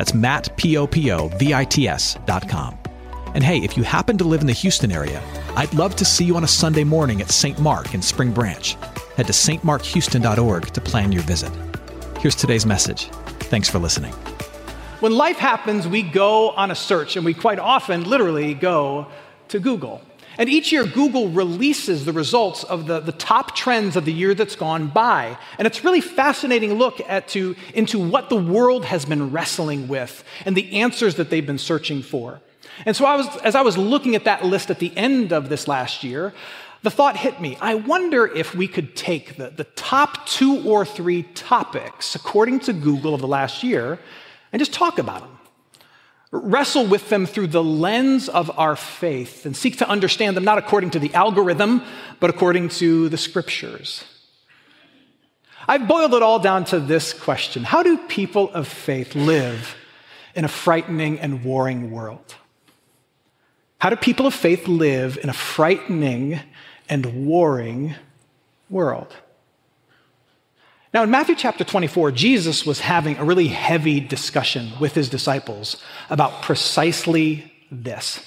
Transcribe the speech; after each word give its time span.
That's 0.00 0.14
Matt, 0.14 0.56
P-O-P-O-V-I-T-S 0.56 2.16
dot 2.24 2.48
com. 2.48 2.78
And 3.34 3.44
hey, 3.44 3.58
if 3.58 3.76
you 3.76 3.82
happen 3.82 4.16
to 4.16 4.24
live 4.24 4.40
in 4.40 4.46
the 4.46 4.54
Houston 4.54 4.90
area, 4.90 5.22
I'd 5.56 5.74
love 5.74 5.94
to 5.96 6.06
see 6.06 6.24
you 6.24 6.36
on 6.36 6.44
a 6.44 6.48
Sunday 6.48 6.84
morning 6.84 7.20
at 7.20 7.30
St. 7.30 7.58
Mark 7.58 7.92
in 7.92 8.00
Spring 8.00 8.32
Branch. 8.32 8.78
Head 9.18 9.26
to 9.26 9.34
stmarkhouston.org 9.34 10.68
to 10.68 10.80
plan 10.80 11.12
your 11.12 11.20
visit. 11.24 11.52
Here's 12.18 12.34
today's 12.34 12.64
message. 12.64 13.10
Thanks 13.50 13.68
for 13.68 13.78
listening. 13.78 14.14
When 15.00 15.12
life 15.12 15.36
happens, 15.36 15.86
we 15.86 16.00
go 16.00 16.52
on 16.52 16.70
a 16.70 16.74
search, 16.74 17.16
and 17.16 17.24
we 17.26 17.34
quite 17.34 17.58
often 17.58 18.04
literally 18.04 18.54
go 18.54 19.06
to 19.48 19.60
Google. 19.60 20.00
And 20.40 20.48
each 20.48 20.72
year, 20.72 20.86
Google 20.86 21.28
releases 21.28 22.06
the 22.06 22.14
results 22.14 22.64
of 22.64 22.86
the, 22.86 22.98
the 22.98 23.12
top 23.12 23.54
trends 23.54 23.94
of 23.94 24.06
the 24.06 24.12
year 24.12 24.34
that's 24.34 24.56
gone 24.56 24.86
by. 24.86 25.36
And 25.58 25.66
it's 25.66 25.84
really 25.84 26.00
fascinating 26.00 26.72
look 26.78 26.98
at 27.06 27.28
to, 27.28 27.54
into 27.74 27.98
what 27.98 28.30
the 28.30 28.36
world 28.36 28.86
has 28.86 29.04
been 29.04 29.32
wrestling 29.32 29.86
with 29.86 30.24
and 30.46 30.56
the 30.56 30.80
answers 30.80 31.16
that 31.16 31.28
they've 31.28 31.44
been 31.44 31.58
searching 31.58 32.00
for. 32.00 32.40
And 32.86 32.96
so 32.96 33.04
I 33.04 33.16
was, 33.16 33.36
as 33.42 33.54
I 33.54 33.60
was 33.60 33.76
looking 33.76 34.14
at 34.14 34.24
that 34.24 34.42
list 34.42 34.70
at 34.70 34.78
the 34.78 34.96
end 34.96 35.34
of 35.34 35.50
this 35.50 35.68
last 35.68 36.02
year, 36.02 36.32
the 36.80 36.90
thought 36.90 37.18
hit 37.18 37.38
me. 37.38 37.58
I 37.60 37.74
wonder 37.74 38.26
if 38.26 38.54
we 38.54 38.66
could 38.66 38.96
take 38.96 39.36
the, 39.36 39.50
the 39.50 39.64
top 39.64 40.24
two 40.24 40.66
or 40.66 40.86
three 40.86 41.24
topics, 41.24 42.14
according 42.14 42.60
to 42.60 42.72
Google, 42.72 43.14
of 43.14 43.20
the 43.20 43.28
last 43.28 43.62
year, 43.62 43.98
and 44.54 44.58
just 44.58 44.72
talk 44.72 44.98
about 44.98 45.20
them. 45.20 45.39
Wrestle 46.32 46.86
with 46.86 47.08
them 47.08 47.26
through 47.26 47.48
the 47.48 47.62
lens 47.62 48.28
of 48.28 48.56
our 48.56 48.76
faith 48.76 49.46
and 49.46 49.56
seek 49.56 49.78
to 49.78 49.88
understand 49.88 50.36
them 50.36 50.44
not 50.44 50.58
according 50.58 50.90
to 50.90 51.00
the 51.00 51.12
algorithm, 51.12 51.82
but 52.20 52.30
according 52.30 52.68
to 52.68 53.08
the 53.08 53.16
scriptures. 53.16 54.04
I've 55.66 55.88
boiled 55.88 56.14
it 56.14 56.22
all 56.22 56.38
down 56.38 56.64
to 56.66 56.80
this 56.80 57.12
question 57.12 57.64
How 57.64 57.82
do 57.82 57.98
people 57.98 58.50
of 58.52 58.68
faith 58.68 59.14
live 59.14 59.76
in 60.34 60.44
a 60.44 60.48
frightening 60.48 61.18
and 61.18 61.44
warring 61.44 61.90
world? 61.90 62.36
How 63.80 63.90
do 63.90 63.96
people 63.96 64.26
of 64.26 64.34
faith 64.34 64.68
live 64.68 65.18
in 65.22 65.30
a 65.30 65.32
frightening 65.32 66.40
and 66.88 67.26
warring 67.26 67.94
world? 68.68 69.16
Now, 70.92 71.04
in 71.04 71.10
Matthew 71.10 71.36
chapter 71.36 71.62
24, 71.62 72.10
Jesus 72.10 72.66
was 72.66 72.80
having 72.80 73.16
a 73.16 73.24
really 73.24 73.46
heavy 73.46 74.00
discussion 74.00 74.72
with 74.80 74.94
his 74.94 75.08
disciples 75.08 75.76
about 76.08 76.42
precisely 76.42 77.52
this. 77.70 78.20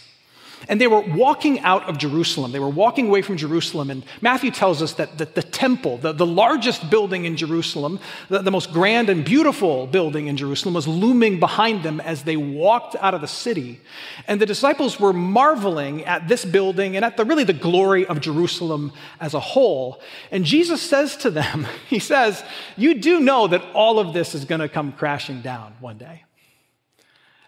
And 0.68 0.80
they 0.80 0.88
were 0.88 1.02
walking 1.02 1.60
out 1.60 1.84
of 1.90 1.98
Jerusalem. 1.98 2.52
They 2.52 2.60
were 2.60 2.70
walking 2.70 3.08
away 3.08 3.22
from 3.22 3.38
Jerusalem. 3.38 3.90
And 3.90 4.06
Matthew 4.22 4.52
tells 4.52 4.82
us 4.82 4.94
that 4.94 5.18
the, 5.18 5.26
the 5.26 5.44
temple, 5.44 5.98
the, 5.98 6.14
the, 6.14 6.26
largest 6.26 6.90
building 6.90 7.26
in 7.26 7.36
Jerusalem, 7.36 8.00
the, 8.30 8.40
the 8.40 8.52
most 8.52 8.72
grand 8.72 9.10
and 9.10 9.24
beautiful 9.26 9.88
building 9.88 10.28
in 10.28 10.38
Jerusalem, 10.38 10.74
was 10.74 10.88
looming 10.88 11.40
behind 11.40 11.84
them 11.84 12.00
as 12.00 12.24
they 12.24 12.38
walked 12.38 12.96
out 12.96 13.14
of 13.14 13.22
the 13.22 13.28
city. 13.28 13.82
And 14.28 14.40
the 14.40 14.46
disciples 14.46 15.00
were 15.00 15.14
marveling 15.14 16.06
at 16.06 16.28
this 16.28 16.46
building 16.46 16.96
and 16.96 17.04
at 17.04 17.18
the, 17.18 17.26
really 17.26 17.44
the 17.44 17.54
glory 17.54 18.06
of 18.06 18.22
Jerusalem 18.22 18.94
as 19.20 19.34
a 19.34 19.40
whole. 19.40 20.02
And 20.32 20.46
Jesus 20.46 20.82
says 20.82 21.18
to 21.18 21.30
them, 21.30 21.68
He 21.88 22.00
says, 22.00 22.44
You 22.78 22.96
do 22.96 23.20
know 23.20 23.48
that 23.48 23.64
all 23.74 24.00
of 24.00 24.14
this 24.14 24.34
is 24.34 24.46
going 24.46 24.62
to 24.62 24.70
come 24.70 24.94
crashing 24.94 25.42
down 25.42 25.76
one 25.80 25.98
day. 25.98 26.24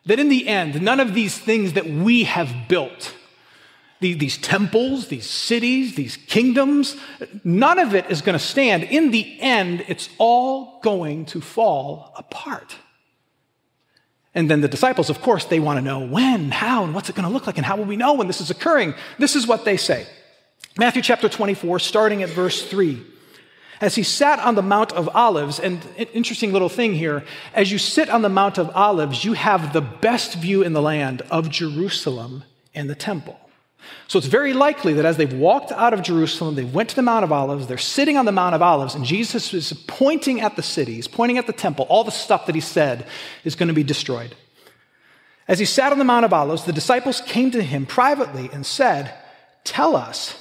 That 0.06 0.20
in 0.20 0.30
the 0.30 0.48
end, 0.48 0.82
none 0.82 1.00
of 1.00 1.14
these 1.14 1.38
things 1.38 1.74
that 1.74 1.88
we 1.88 2.26
have 2.26 2.68
built, 2.68 3.14
these 4.00 4.38
temples, 4.38 5.08
these 5.08 5.28
cities, 5.28 5.96
these 5.96 6.16
kingdoms, 6.16 6.96
none 7.44 7.80
of 7.80 7.96
it 7.96 8.12
is 8.12 8.22
going 8.22 8.38
to 8.38 8.44
stand. 8.44 8.84
In 8.84 9.10
the 9.10 9.40
end, 9.42 9.84
it's 9.88 10.10
all 10.20 10.80
going 10.82 11.26
to 11.28 11.42
fall 11.42 12.14
apart. 12.16 12.76
And 14.36 14.52
then 14.52 14.62
the 14.62 14.68
disciples, 14.68 15.10
of 15.10 15.22
course, 15.22 15.46
they 15.46 15.60
want 15.60 15.78
to 15.78 15.82
know 15.82 16.06
when, 16.06 16.52
how, 16.52 16.84
and 16.84 16.94
what's 16.94 17.10
it 17.10 17.16
going 17.16 17.28
to 17.28 17.34
look 17.34 17.48
like, 17.48 17.58
and 17.58 17.66
how 17.66 17.78
will 17.78 17.86
we 17.86 17.96
know 17.96 18.14
when 18.14 18.28
this 18.28 18.42
is 18.42 18.52
occurring? 18.52 18.94
This 19.18 19.36
is 19.36 19.48
what 19.48 19.66
they 19.66 19.78
say. 19.78 20.06
Matthew 20.78 21.02
chapter 21.02 21.30
24, 21.30 21.80
starting 21.80 22.22
at 22.22 22.30
verse 22.30 22.62
3 22.64 23.02
as 23.82 23.96
he 23.96 24.04
sat 24.04 24.40
on 24.40 24.56
the 24.56 24.62
Mount 24.62 24.92
of 24.94 25.10
Olives, 25.16 25.60
and 25.60 25.86
interesting 25.98 26.54
little 26.54 26.70
thing 26.70 26.94
here, 26.94 27.24
as 27.54 27.72
you 27.72 27.78
sit 27.78 28.10
on 28.10 28.22
the 28.22 28.30
Mount 28.30 28.58
of 28.58 28.70
Olives, 28.76 29.26
you 29.26 29.34
have 29.34 29.74
the 29.74 29.82
best 29.82 30.36
view 30.36 30.62
in 30.62 30.74
the 30.74 30.82
land 30.82 31.22
of 31.30 31.50
Jerusalem 31.50 32.44
and 32.74 32.90
the 32.90 32.96
temple. 32.96 33.40
So 34.08 34.18
it's 34.18 34.28
very 34.28 34.54
likely 34.54 34.94
that 34.94 35.06
as 35.06 35.18
they've 35.18 35.34
walked 35.34 35.72
out 35.72 35.94
of 35.94 36.02
Jerusalem, 36.02 36.56
they 36.56 36.64
went 36.64 36.90
to 36.90 36.96
the 36.96 37.02
Mount 37.02 37.24
of 37.24 37.32
Olives, 37.32 37.68
they're 37.68 37.78
sitting 37.78 38.18
on 38.18 38.26
the 38.26 38.32
Mount 38.32 38.56
of 38.56 38.62
Olives, 38.62 38.96
and 38.96 39.06
Jesus 39.06 39.54
is 39.54 39.74
pointing 39.88 40.42
at 40.42 40.56
the 40.56 40.64
city, 40.64 40.96
he's 40.96 41.08
pointing 41.08 41.38
at 41.38 41.48
the 41.48 41.54
temple, 41.54 41.86
all 41.90 42.04
the 42.04 42.12
stuff 42.12 42.46
that 42.46 42.56
he 42.56 42.62
said 42.62 43.06
is 43.44 43.56
going 43.56 43.68
to 43.68 43.74
be 43.74 43.84
destroyed. 43.84 44.36
As 45.48 45.60
he 45.60 45.66
sat 45.66 45.92
on 45.92 46.00
the 46.00 46.06
Mount 46.06 46.26
of 46.26 46.34
Olives, 46.34 46.64
the 46.64 46.74
disciples 46.74 47.22
came 47.22 47.52
to 47.52 47.62
him 47.62 47.86
privately 47.86 48.50
and 48.52 48.66
said, 48.66 49.14
Tell 49.64 49.96
us, 49.96 50.36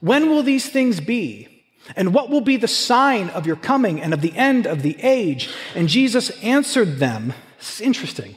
when 0.00 0.28
will 0.28 0.42
these 0.42 0.68
things 0.68 1.00
be? 1.00 1.55
And 1.94 2.12
what 2.12 2.30
will 2.30 2.40
be 2.40 2.56
the 2.56 2.68
sign 2.68 3.30
of 3.30 3.46
your 3.46 3.56
coming 3.56 4.00
and 4.00 4.12
of 4.12 4.20
the 4.20 4.34
end 4.36 4.66
of 4.66 4.82
the 4.82 4.96
age? 5.00 5.50
And 5.74 5.88
Jesus 5.88 6.30
answered 6.42 6.98
them, 6.98 7.32
It's 7.58 7.80
interesting. 7.80 8.36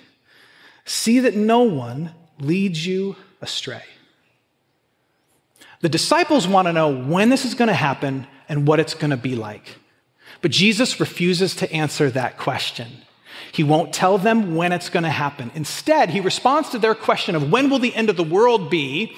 See 0.85 1.19
that 1.21 1.35
no 1.35 1.61
one 1.61 2.13
leads 2.39 2.85
you 2.85 3.15
astray. 3.41 3.83
The 5.81 5.89
disciples 5.89 6.47
want 6.47 6.67
to 6.67 6.73
know 6.73 6.93
when 6.93 7.29
this 7.29 7.45
is 7.45 7.53
going 7.53 7.69
to 7.69 7.73
happen 7.73 8.27
and 8.49 8.67
what 8.67 8.79
it's 8.79 8.93
going 8.93 9.11
to 9.11 9.17
be 9.17 9.35
like. 9.35 9.77
But 10.41 10.51
Jesus 10.51 10.99
refuses 10.99 11.55
to 11.55 11.71
answer 11.71 12.09
that 12.11 12.37
question. 12.37 12.87
He 13.51 13.63
won't 13.63 13.93
tell 13.93 14.17
them 14.17 14.55
when 14.55 14.71
it's 14.71 14.89
going 14.89 15.03
to 15.03 15.09
happen. 15.09 15.51
Instead, 15.55 16.09
he 16.09 16.19
responds 16.19 16.69
to 16.69 16.79
their 16.79 16.95
question 16.95 17.35
of 17.35 17.51
when 17.51 17.69
will 17.69 17.79
the 17.79 17.95
end 17.95 18.09
of 18.09 18.17
the 18.17 18.23
world 18.23 18.69
be 18.69 19.15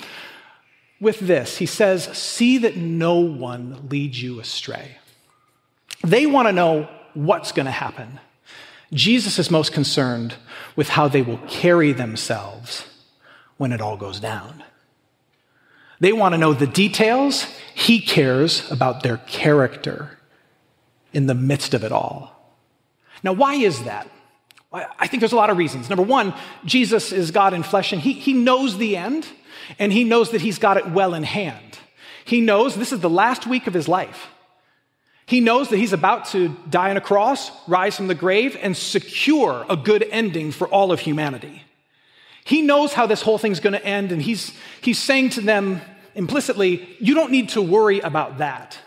with 1.01 1.19
this. 1.19 1.57
He 1.57 1.66
says, 1.66 2.06
See 2.17 2.59
that 2.59 2.78
no 2.78 3.19
one 3.19 3.89
leads 3.89 4.22
you 4.22 4.39
astray. 4.39 4.97
They 6.03 6.25
want 6.25 6.47
to 6.47 6.53
know 6.53 6.88
what's 7.13 7.51
going 7.51 7.66
to 7.66 7.72
happen. 7.72 8.19
Jesus 8.94 9.39
is 9.39 9.51
most 9.51 9.73
concerned 9.73 10.35
with 10.75 10.89
how 10.89 11.07
they 11.07 11.22
will 11.22 11.39
carry 11.47 11.91
themselves 11.91 12.85
when 13.57 13.72
it 13.72 13.81
all 13.81 13.97
goes 13.97 14.19
down. 14.19 14.63
They 16.00 16.13
want 16.13 16.34
to 16.34 16.38
know 16.38 16.53
the 16.53 16.67
details. 16.67 17.45
He 17.73 18.00
cares 18.00 18.69
about 18.72 19.03
their 19.03 19.18
character 19.18 20.18
in 21.13 21.28
the 21.28 21.35
midst 21.35 21.73
of 21.73 21.83
it 21.83 21.91
all. 21.91 22.56
Now, 23.23 23.33
why 23.33 23.56
is 23.56 23.83
that? 23.83 24.09
I 24.74 25.08
think 25.08 25.20
there's 25.20 25.34
a 25.34 25.38
lot 25.38 25.50
of 25.50 25.58
reasons. 25.58 25.90
Number 25.90 26.04
one, 26.04 26.34
Jesus 26.64 27.12
is 27.12 27.32
God 27.32 27.54
in 27.54 27.62
flesh, 27.62 27.92
and 27.92 28.02
he, 28.02 28.14
he 28.14 28.34
knows 28.34 28.78
the 28.78 28.96
end 28.96 29.28
and 29.80 29.92
he 29.92 30.04
knows 30.04 30.32
that 30.32 30.42
he's 30.42 30.59
got 30.59 30.78
it 30.78 30.90
well 30.90 31.14
in 31.14 31.24
hand. 31.24 31.80
He 32.26 32.42
knows 32.42 32.76
this 32.76 32.92
is 32.92 33.00
the 33.00 33.10
last 33.10 33.48
week 33.48 33.68
of 33.68 33.74
his 33.74 33.88
life. 33.88 34.28
He 35.26 35.40
knows 35.40 35.70
that 35.70 35.78
he's 35.78 35.94
about 35.94 36.26
to 36.28 36.50
die 36.70 36.90
on 36.90 36.98
a 36.98 37.02
cross, 37.02 37.52
rise 37.68 37.96
from 37.96 38.08
the 38.08 38.16
grave, 38.16 38.58
and 38.62 38.76
secure 38.76 39.66
a 39.70 39.78
good 39.78 40.06
ending 40.12 40.52
for 40.52 40.68
all 40.68 40.92
of 40.92 41.00
humanity. 41.00 41.63
He 42.44 42.62
knows 42.62 42.94
how 42.94 43.06
this 43.06 43.22
whole 43.22 43.38
thing's 43.38 43.60
going 43.60 43.74
to 43.74 43.86
end, 43.86 44.12
and 44.12 44.22
he's, 44.22 44.54
he's 44.81 45.00
saying 45.00 45.30
to 45.31 45.42
them 45.42 45.81
implicitly, 46.16 46.98
You 47.00 47.13
don't 47.13 47.31
need 47.31 47.50
to 47.50 47.62
worry 47.62 48.00
about 48.00 48.40
that. 48.40 48.78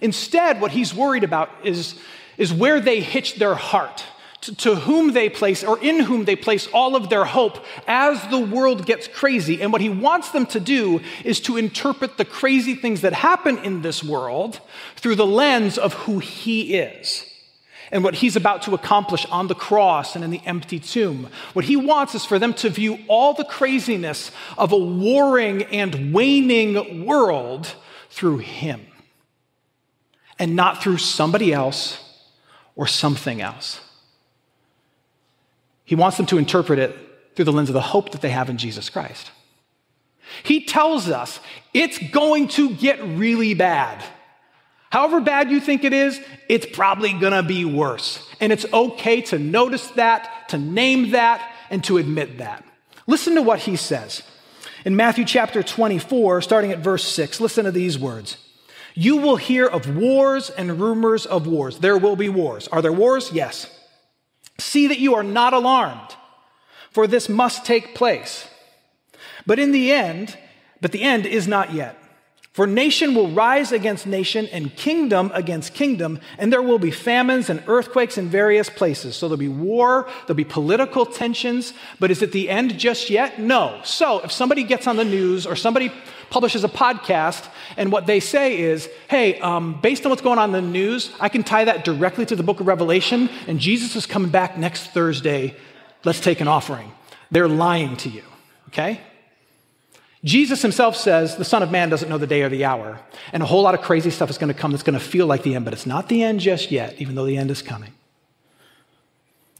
Instead, 0.00 0.60
what 0.60 0.70
he's 0.70 0.94
worried 0.94 1.24
about 1.24 1.50
is, 1.62 1.98
is 2.36 2.52
where 2.52 2.80
they 2.80 3.00
hitch 3.00 3.36
their 3.36 3.54
heart 3.54 4.04
to, 4.40 4.74
whom 4.74 5.12
they 5.12 5.28
place 5.28 5.62
or 5.62 5.78
in 5.80 6.00
whom 6.00 6.24
they 6.24 6.36
place 6.36 6.68
all 6.72 6.96
of 6.96 7.10
their 7.10 7.24
hope 7.24 7.64
as 7.86 8.26
the 8.28 8.38
world 8.38 8.86
gets 8.86 9.06
crazy. 9.06 9.60
And 9.60 9.72
what 9.72 9.80
he 9.80 9.90
wants 9.90 10.30
them 10.30 10.46
to 10.46 10.60
do 10.60 11.00
is 11.24 11.40
to 11.40 11.56
interpret 11.56 12.16
the 12.16 12.24
crazy 12.24 12.74
things 12.74 13.02
that 13.02 13.12
happen 13.12 13.58
in 13.58 13.82
this 13.82 14.02
world 14.02 14.60
through 14.96 15.16
the 15.16 15.26
lens 15.26 15.78
of 15.78 15.92
who 15.92 16.18
he 16.18 16.76
is 16.76 17.26
and 17.92 18.04
what 18.04 18.14
he's 18.14 18.36
about 18.36 18.62
to 18.62 18.74
accomplish 18.74 19.26
on 19.26 19.48
the 19.48 19.54
cross 19.54 20.14
and 20.14 20.24
in 20.24 20.30
the 20.30 20.42
empty 20.46 20.78
tomb. 20.78 21.28
What 21.52 21.64
he 21.64 21.76
wants 21.76 22.14
is 22.14 22.24
for 22.24 22.38
them 22.38 22.54
to 22.54 22.70
view 22.70 22.98
all 23.08 23.34
the 23.34 23.44
craziness 23.44 24.30
of 24.56 24.72
a 24.72 24.78
warring 24.78 25.64
and 25.64 26.14
waning 26.14 27.04
world 27.04 27.74
through 28.08 28.38
him 28.38 28.86
and 30.38 30.56
not 30.56 30.82
through 30.82 30.98
somebody 30.98 31.52
else 31.52 31.98
or 32.76 32.86
something 32.86 33.42
else. 33.42 33.80
He 35.90 35.96
wants 35.96 36.18
them 36.18 36.26
to 36.26 36.38
interpret 36.38 36.78
it 36.78 36.96
through 37.34 37.46
the 37.46 37.52
lens 37.52 37.68
of 37.68 37.72
the 37.72 37.80
hope 37.80 38.12
that 38.12 38.20
they 38.20 38.30
have 38.30 38.48
in 38.48 38.58
Jesus 38.58 38.88
Christ. 38.88 39.32
He 40.44 40.64
tells 40.64 41.10
us 41.10 41.40
it's 41.74 41.98
going 42.12 42.46
to 42.50 42.70
get 42.76 43.02
really 43.02 43.54
bad. 43.54 44.00
However 44.90 45.20
bad 45.20 45.50
you 45.50 45.58
think 45.58 45.82
it 45.82 45.92
is, 45.92 46.20
it's 46.48 46.64
probably 46.64 47.12
going 47.14 47.32
to 47.32 47.42
be 47.42 47.64
worse. 47.64 48.24
And 48.38 48.52
it's 48.52 48.66
okay 48.72 49.20
to 49.22 49.38
notice 49.40 49.88
that, 49.96 50.48
to 50.50 50.58
name 50.58 51.10
that, 51.10 51.44
and 51.70 51.82
to 51.82 51.98
admit 51.98 52.38
that. 52.38 52.64
Listen 53.08 53.34
to 53.34 53.42
what 53.42 53.58
he 53.58 53.74
says. 53.74 54.22
In 54.84 54.94
Matthew 54.94 55.24
chapter 55.24 55.60
24, 55.60 56.42
starting 56.42 56.70
at 56.70 56.78
verse 56.78 57.02
6, 57.02 57.40
listen 57.40 57.64
to 57.64 57.72
these 57.72 57.98
words. 57.98 58.36
You 58.94 59.16
will 59.16 59.34
hear 59.34 59.66
of 59.66 59.96
wars 59.96 60.50
and 60.50 60.80
rumors 60.80 61.26
of 61.26 61.48
wars. 61.48 61.80
There 61.80 61.98
will 61.98 62.14
be 62.14 62.28
wars. 62.28 62.68
Are 62.68 62.80
there 62.80 62.92
wars? 62.92 63.32
Yes. 63.32 63.68
See 64.60 64.86
that 64.86 64.98
you 64.98 65.14
are 65.14 65.22
not 65.22 65.52
alarmed, 65.54 66.14
for 66.90 67.06
this 67.06 67.28
must 67.28 67.64
take 67.64 67.94
place. 67.94 68.46
But 69.46 69.58
in 69.58 69.72
the 69.72 69.90
end, 69.90 70.36
but 70.80 70.92
the 70.92 71.02
end 71.02 71.26
is 71.26 71.48
not 71.48 71.72
yet. 71.72 71.96
For 72.52 72.66
nation 72.66 73.14
will 73.14 73.30
rise 73.30 73.70
against 73.70 74.08
nation 74.08 74.46
and 74.48 74.74
kingdom 74.74 75.30
against 75.34 75.72
kingdom, 75.72 76.18
and 76.36 76.52
there 76.52 76.60
will 76.60 76.80
be 76.80 76.90
famines 76.90 77.48
and 77.48 77.62
earthquakes 77.68 78.18
in 78.18 78.28
various 78.28 78.68
places. 78.68 79.14
So 79.14 79.28
there'll 79.28 79.38
be 79.38 79.48
war, 79.48 80.08
there'll 80.26 80.34
be 80.34 80.44
political 80.44 81.06
tensions, 81.06 81.72
but 82.00 82.10
is 82.10 82.22
it 82.22 82.32
the 82.32 82.50
end 82.50 82.76
just 82.76 83.08
yet? 83.08 83.38
No. 83.40 83.80
So 83.84 84.20
if 84.20 84.32
somebody 84.32 84.64
gets 84.64 84.88
on 84.88 84.96
the 84.96 85.04
news 85.04 85.46
or 85.46 85.54
somebody 85.54 85.92
publishes 86.30 86.64
a 86.64 86.68
podcast 86.68 87.48
and 87.76 87.92
what 87.92 88.06
they 88.06 88.20
say 88.20 88.58
is, 88.58 88.88
hey, 89.08 89.38
um, 89.40 89.80
based 89.80 90.06
on 90.06 90.10
what's 90.10 90.22
going 90.22 90.38
on 90.38 90.54
in 90.54 90.64
the 90.64 90.70
news, 90.70 91.10
I 91.20 91.28
can 91.28 91.42
tie 91.42 91.64
that 91.64 91.84
directly 91.84 92.24
to 92.26 92.36
the 92.36 92.42
book 92.42 92.60
of 92.60 92.66
Revelation, 92.66 93.28
and 93.46 93.58
Jesus 93.58 93.96
is 93.96 94.06
coming 94.06 94.30
back 94.30 94.56
next 94.56 94.92
Thursday. 94.92 95.56
Let's 96.04 96.20
take 96.20 96.40
an 96.40 96.48
offering. 96.48 96.92
They're 97.30 97.48
lying 97.48 97.96
to 97.98 98.08
you, 98.08 98.22
okay? 98.68 99.00
Jesus 100.24 100.60
himself 100.60 100.96
says 100.96 101.36
the 101.36 101.44
Son 101.44 101.62
of 101.62 101.70
Man 101.70 101.88
doesn't 101.88 102.08
know 102.08 102.18
the 102.18 102.26
day 102.26 102.42
or 102.42 102.48
the 102.48 102.64
hour. 102.64 103.00
And 103.32 103.42
a 103.42 103.46
whole 103.46 103.62
lot 103.62 103.74
of 103.74 103.80
crazy 103.80 104.10
stuff 104.10 104.28
is 104.28 104.38
going 104.38 104.52
to 104.52 104.58
come 104.58 104.70
that's 104.70 104.82
going 104.82 104.98
to 104.98 105.04
feel 105.04 105.26
like 105.26 105.42
the 105.42 105.54
end, 105.54 105.64
but 105.64 105.72
it's 105.72 105.86
not 105.86 106.08
the 106.08 106.22
end 106.22 106.40
just 106.40 106.70
yet, 106.70 107.00
even 107.00 107.14
though 107.14 107.24
the 107.24 107.36
end 107.36 107.50
is 107.50 107.62
coming. 107.62 107.92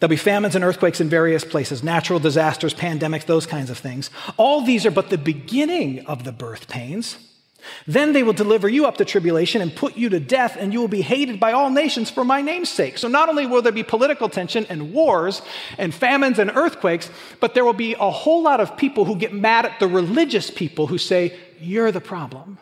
There'll 0.00 0.08
be 0.08 0.17
famines 0.17 0.56
and 0.56 0.64
earthquakes 0.64 1.00
in 1.00 1.11
various 1.11 1.44
places, 1.44 1.82
natural 1.82 2.19
disasters, 2.19 2.73
pandemics, 2.73 3.26
those 3.26 3.47
kinds 3.47 3.69
of 3.69 3.79
things. 3.79 4.08
All 4.38 4.62
these 4.62 4.87
are 4.87 4.91
but 4.91 5.11
the 5.11 5.19
beginning 5.19 6.06
of 6.06 6.25
the 6.25 6.32
birth 6.32 6.69
pains. 6.69 7.19
Then 7.87 8.14
they 8.14 8.23
will 8.23 8.32
deliver 8.32 8.67
you 8.67 8.87
up 8.87 8.97
to 8.97 9.05
tribulation 9.05 9.61
and 9.61 9.76
put 9.76 9.99
you 9.99 10.08
to 10.08 10.19
death, 10.19 10.56
and 10.58 10.73
you 10.73 10.81
will 10.81 10.88
be 10.88 11.02
hated 11.02 11.38
by 11.38 11.52
all 11.52 11.69
nations 11.69 12.11
for 12.11 12.25
my 12.25 12.41
name's 12.41 12.70
sake. 12.70 12.97
So, 12.97 13.06
not 13.06 13.29
only 13.29 13.47
will 13.47 13.61
there 13.61 13.73
be 13.73 13.82
political 13.82 14.31
tension 14.31 14.64
and 14.70 14.94
wars 14.94 15.43
and 15.76 15.94
famines 15.94 16.38
and 16.38 16.50
earthquakes, 16.50 17.11
but 17.38 17.52
there 17.52 17.67
will 17.67 17.75
be 17.75 17.94
a 18.00 18.11
whole 18.11 18.43
lot 18.43 18.61
of 18.61 18.79
people 18.79 19.05
who 19.05 19.17
get 19.17 19.35
mad 19.35 19.67
at 19.67 19.79
the 19.79 19.88
religious 19.88 20.50
people 20.50 20.87
who 20.87 20.97
say, 20.97 21.37
You're 21.61 21.93
the 21.93 22.00
problem. 22.00 22.58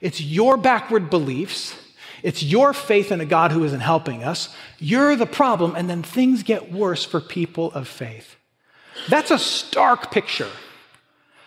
It's 0.00 0.22
your 0.22 0.56
backward 0.56 1.10
beliefs, 1.10 1.74
it's 2.22 2.42
your 2.42 2.72
faith 2.72 3.12
in 3.12 3.20
a 3.20 3.26
God 3.26 3.52
who 3.52 3.64
isn't 3.64 3.80
helping 3.80 4.24
us. 4.24 4.54
You're 4.78 5.16
the 5.16 5.26
problem, 5.26 5.74
and 5.76 5.88
then 5.88 6.02
things 6.02 6.42
get 6.42 6.72
worse 6.72 7.04
for 7.04 7.20
people 7.20 7.72
of 7.72 7.88
faith. 7.88 8.36
That's 9.08 9.30
a 9.30 9.38
stark 9.38 10.10
picture, 10.10 10.50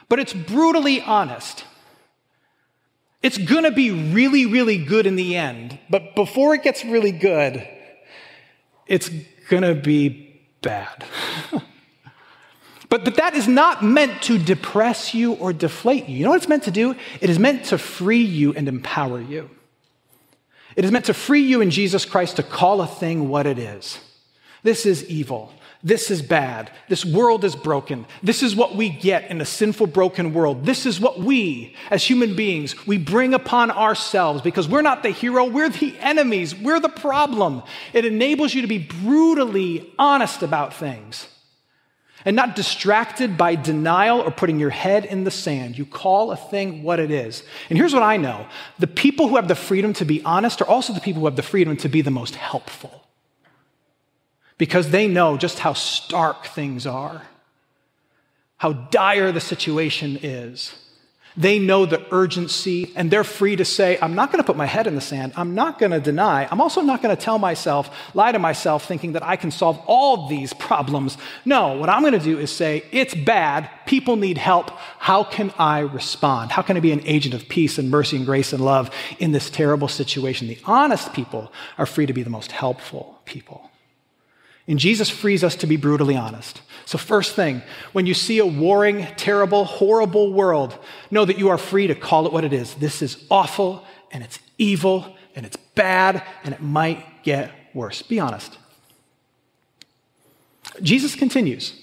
but 0.08 0.20
it's 0.20 0.34
brutally 0.34 1.02
honest. 1.02 1.66
It's 3.22 3.38
going 3.38 3.66
to 3.66 3.72
be 3.72 3.92
really, 3.92 4.46
really 4.46 4.84
good 4.84 5.06
in 5.06 5.16
the 5.16 5.36
end. 5.36 5.78
But 5.90 6.16
before 6.16 6.56
it 6.56 6.64
gets 6.64 6.84
really 6.84 7.12
good, 7.12 7.68
it's 8.88 9.10
going 9.50 9.64
to 9.64 9.76
be 9.76 10.42
bad. 10.62 11.06
but, 12.90 13.06
but 13.06 13.16
that 13.16 13.36
is 13.36 13.48
not 13.48 13.84
meant 13.84 14.24
to 14.24 14.40
depress 14.40 15.14
you 15.14 15.34
or 15.34 15.54
deflate 15.54 16.08
you. 16.08 16.18
You 16.18 16.24
know 16.24 16.32
what 16.32 16.38
it's 16.38 16.50
meant 16.50 16.64
to 16.64 16.72
do? 16.72 16.96
It 17.20 17.30
is 17.30 17.38
meant 17.38 17.66
to 17.66 17.78
free 17.78 18.24
you 18.24 18.54
and 18.54 18.68
empower 18.68 19.22
you. 19.22 19.50
It 20.76 20.86
is 20.86 20.92
meant 20.92 21.06
to 21.06 21.14
free 21.14 21.42
you 21.42 21.62
in 21.62 21.72
Jesus 21.72 22.06
Christ 22.06 22.38
to 22.38 22.44
call 22.44 22.82
a 22.82 22.88
thing 22.88 23.30
what 23.30 23.46
it 23.46 23.60
is. 23.60 24.00
This 24.64 24.86
is 24.86 25.04
evil. 25.06 25.52
This 25.84 26.12
is 26.12 26.22
bad. 26.22 26.72
This 26.90 27.04
world 27.04 27.44
is 27.44 27.56
broken. 27.56 28.06
This 28.22 28.44
is 28.44 28.56
what 28.56 28.76
we 28.76 28.90
get 28.90 29.32
in 29.32 29.42
a 29.42 29.46
sinful, 29.46 29.88
broken 29.88 30.32
world. 30.32 30.64
This 30.64 30.86
is 30.86 31.00
what 31.00 31.20
we, 31.20 31.76
as 31.90 32.04
human 32.04 32.36
beings, 32.36 32.86
we 32.86 33.00
bring 33.00 33.34
upon 33.34 33.72
ourselves 33.72 34.44
because 34.44 34.68
we're 34.68 34.84
not 34.84 35.02
the 35.02 35.10
hero, 35.10 35.46
we're 35.46 35.70
the 35.70 35.98
enemies, 36.00 36.56
we're 36.56 36.80
the 36.80 36.90
problem. 36.90 37.64
It 37.94 38.06
enables 38.06 38.54
you 38.54 38.62
to 38.62 38.68
be 38.68 38.78
brutally 38.78 39.92
honest 39.98 40.44
about 40.44 40.76
things 40.76 41.28
and 42.26 42.36
not 42.36 42.56
distracted 42.56 43.38
by 43.38 43.56
denial 43.56 44.20
or 44.20 44.32
putting 44.32 44.60
your 44.60 44.70
head 44.70 45.06
in 45.06 45.24
the 45.24 45.32
sand. 45.32 45.78
You 45.78 45.86
call 45.86 46.32
a 46.32 46.36
thing 46.38 46.84
what 46.84 47.00
it 47.00 47.12
is. 47.12 47.44
And 47.70 47.78
here's 47.78 47.94
what 47.94 48.04
I 48.04 48.18
know 48.18 48.48
the 48.80 48.88
people 48.88 49.28
who 49.28 49.36
have 49.36 49.48
the 49.48 49.56
freedom 49.56 49.94
to 49.94 50.06
be 50.06 50.24
honest 50.24 50.62
are 50.62 50.68
also 50.68 50.94
the 50.94 51.00
people 51.00 51.22
who 51.22 51.26
have 51.28 51.36
the 51.36 51.44
freedom 51.44 51.78
to 51.78 51.90
be 51.90 52.02
the 52.02 52.12
most 52.12 52.36
helpful 52.36 53.02
because 54.62 54.92
they 54.92 55.08
know 55.08 55.38
just 55.38 55.58
how 55.58 55.74
stark 55.74 56.46
things 56.46 56.86
are, 56.86 57.24
how 58.58 58.74
dire 58.74 59.32
the 59.32 59.40
situation 59.40 60.20
is. 60.22 60.76
They 61.38 61.60
know 61.60 61.86
the 61.86 62.06
urgency, 62.12 62.92
and 62.96 63.10
they're 63.10 63.24
free 63.24 63.56
to 63.56 63.64
say, 63.64 63.98
I'm 64.02 64.16
not 64.16 64.32
going 64.32 64.44
to 64.44 64.46
put 64.46 64.58
my 64.58 64.66
head 64.66 64.86
in 64.86 64.96
the 64.96 65.02
sand. 65.02 65.34
I'm 65.36 65.56
not 65.56 65.80
going 65.80 65.92
to 65.92 66.00
deny. 66.00 66.48
I'm 66.52 66.60
also 66.60 66.82
not 66.82 67.02
going 67.02 67.16
to 67.16 67.22
tell 67.22 67.40
myself, 67.40 67.90
lie 68.14 68.32
to 68.32 68.40
myself, 68.40 68.86
thinking 68.86 69.14
that 69.14 69.24
I 69.24 69.38
can 69.38 69.50
solve 69.50 69.82
all 69.88 70.28
these 70.28 70.54
problems. 70.54 71.18
No, 71.46 71.78
what 71.78 71.90
I'm 71.90 72.02
going 72.02 72.14
to 72.14 72.20
do 72.20 72.38
is 72.38 72.52
say, 72.52 72.84
it's 72.92 73.16
bad. 73.16 73.70
People 73.86 74.18
need 74.18 74.38
help. 74.38 74.72
How 75.00 75.24
can 75.24 75.54
I 75.58 75.80
respond? 75.80 76.52
How 76.52 76.62
can 76.62 76.76
I 76.76 76.82
be 76.82 76.92
an 76.92 77.02
agent 77.06 77.34
of 77.34 77.48
peace 77.48 77.78
and 77.78 77.90
mercy 77.90 78.18
and 78.18 78.26
grace 78.26 78.52
and 78.52 78.64
love 78.64 78.90
in 79.20 79.32
this 79.32 79.50
terrible 79.50 79.88
situation? 79.88 80.48
The 80.48 80.60
honest 80.66 81.14
people 81.14 81.52
are 81.78 81.86
free 81.86 82.06
to 82.06 82.14
be 82.14 82.24
the 82.24 82.30
most 82.30 82.52
helpful 82.52 83.20
people. 83.26 83.71
And 84.68 84.80
Jesus 84.80 85.10
frees 85.10 85.44
us 85.44 85.56
to 85.58 85.68
be 85.68 85.76
brutally 85.76 86.16
honest. 86.16 86.62
So, 86.86 86.98
first 86.98 87.36
thing, 87.36 87.62
when 87.94 88.06
you 88.06 88.14
see 88.14 88.40
a 88.40 88.46
warring, 88.46 89.08
terrible, 89.18 89.66
horrible 89.66 90.34
world, 90.34 90.78
know 91.10 91.26
that 91.26 91.38
you 91.38 91.50
are 91.50 91.58
free 91.58 91.88
to 91.88 91.96
call 91.96 92.26
it 92.26 92.34
what 92.34 92.44
it 92.44 92.54
is. 92.54 92.76
This 92.76 93.02
is 93.02 93.26
awful, 93.30 93.86
and 94.12 94.24
it's 94.24 94.40
evil, 94.58 95.16
and 95.36 95.46
it's 95.46 95.58
bad, 95.58 96.24
and 96.44 96.54
it 96.54 96.62
might 96.62 97.24
get 97.24 97.52
worse. 97.74 98.02
Be 98.02 98.20
honest. 98.20 98.58
Jesus 100.82 101.16
continues. 101.16 101.80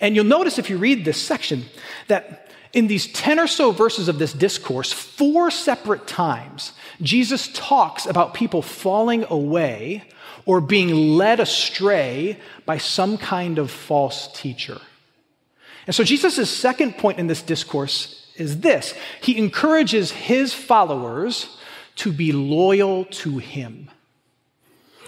And 0.00 0.16
you'll 0.16 0.24
notice 0.24 0.58
if 0.58 0.68
you 0.68 0.78
read 0.78 1.04
this 1.04 1.20
section 1.20 1.64
that 2.08 2.41
in 2.72 2.86
these 2.86 3.06
10 3.12 3.38
or 3.38 3.46
so 3.46 3.70
verses 3.70 4.08
of 4.08 4.18
this 4.18 4.32
discourse, 4.32 4.92
four 4.92 5.50
separate 5.50 6.06
times, 6.06 6.72
Jesus 7.00 7.48
talks 7.52 8.06
about 8.06 8.34
people 8.34 8.62
falling 8.62 9.24
away 9.28 10.04
or 10.46 10.60
being 10.60 11.16
led 11.16 11.38
astray 11.40 12.38
by 12.64 12.78
some 12.78 13.18
kind 13.18 13.58
of 13.58 13.70
false 13.70 14.28
teacher. 14.32 14.80
And 15.86 15.94
so 15.94 16.04
Jesus' 16.04 16.50
second 16.50 16.96
point 16.96 17.18
in 17.18 17.26
this 17.26 17.42
discourse 17.42 18.30
is 18.36 18.60
this 18.60 18.94
he 19.20 19.36
encourages 19.36 20.10
his 20.10 20.54
followers 20.54 21.58
to 21.96 22.12
be 22.12 22.32
loyal 22.32 23.04
to 23.04 23.38
him. 23.38 23.90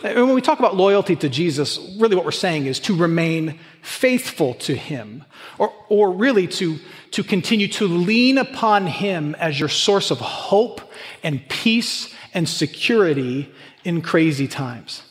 And 0.05 0.27
when 0.27 0.35
we 0.35 0.43
talk 0.43 0.59
about 0.59 0.77
loyalty 0.77 1.17
to 1.17 1.31
Jesus, 1.31 1.79
really 1.99 2.15
what 2.15 2.27
we're 2.27 2.31
saying 2.31 2.67
is 2.67 2.79
to 2.81 2.95
remain 2.95 3.59
faithful 3.81 4.53
to 4.55 4.75
him, 4.75 5.25
or, 5.59 5.73
or 5.89 6.13
really 6.13 6.47
to, 6.47 6.79
to 7.13 7.25
continue 7.25 7.69
to 7.69 7.89
lean 7.89 8.37
upon 8.37 8.87
him 8.87 9.35
as 9.37 9.59
your 9.59 9.71
source 9.71 10.11
of 10.11 10.19
hope 10.19 10.83
and 11.23 11.49
peace 11.49 12.15
and 12.35 12.47
security 12.47 13.51
in 13.83 14.03
crazy 14.03 14.47
times. 14.47 15.03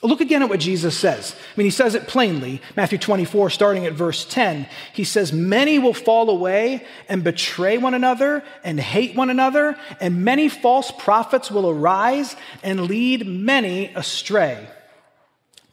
Look 0.00 0.20
again 0.20 0.42
at 0.42 0.48
what 0.48 0.60
Jesus 0.60 0.96
says. 0.96 1.34
I 1.34 1.52
mean, 1.56 1.64
he 1.64 1.72
says 1.72 1.96
it 1.96 2.06
plainly. 2.06 2.62
Matthew 2.76 2.98
24, 2.98 3.50
starting 3.50 3.84
at 3.84 3.94
verse 3.94 4.24
10, 4.24 4.68
he 4.92 5.02
says, 5.02 5.32
Many 5.32 5.80
will 5.80 5.94
fall 5.94 6.30
away 6.30 6.86
and 7.08 7.24
betray 7.24 7.78
one 7.78 7.94
another 7.94 8.44
and 8.62 8.78
hate 8.78 9.16
one 9.16 9.28
another, 9.28 9.76
and 10.00 10.24
many 10.24 10.48
false 10.48 10.92
prophets 10.92 11.50
will 11.50 11.68
arise 11.68 12.36
and 12.62 12.82
lead 12.82 13.26
many 13.26 13.86
astray. 13.86 14.68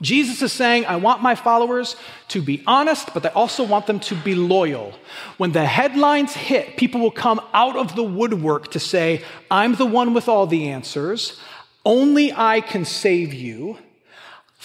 Jesus 0.02 0.42
is 0.42 0.52
saying, 0.52 0.86
I 0.88 0.98
want 0.98 1.22
my 1.22 1.36
followers 1.36 1.96
to 2.30 2.42
be 2.42 2.64
honest, 2.68 3.14
but 3.14 3.26
I 3.26 3.30
also 3.30 3.64
want 3.64 3.86
them 3.86 4.00
to 4.02 4.16
be 4.16 4.36
loyal. 4.36 4.94
When 5.38 5.52
the 5.52 5.66
headlines 5.66 6.34
hit, 6.34 6.78
people 6.78 7.00
will 7.00 7.12
come 7.12 7.40
out 7.54 7.78
of 7.78 7.96
the 7.96 8.04
woodwork 8.04 8.72
to 8.72 8.80
say, 8.80 9.24
I'm 9.50 9.76
the 9.76 9.86
one 9.86 10.14
with 10.14 10.28
all 10.28 10.48
the 10.48 10.70
answers. 10.70 11.40
Only 11.86 12.34
I 12.34 12.62
can 12.62 12.84
save 12.84 13.34
you. 13.34 13.78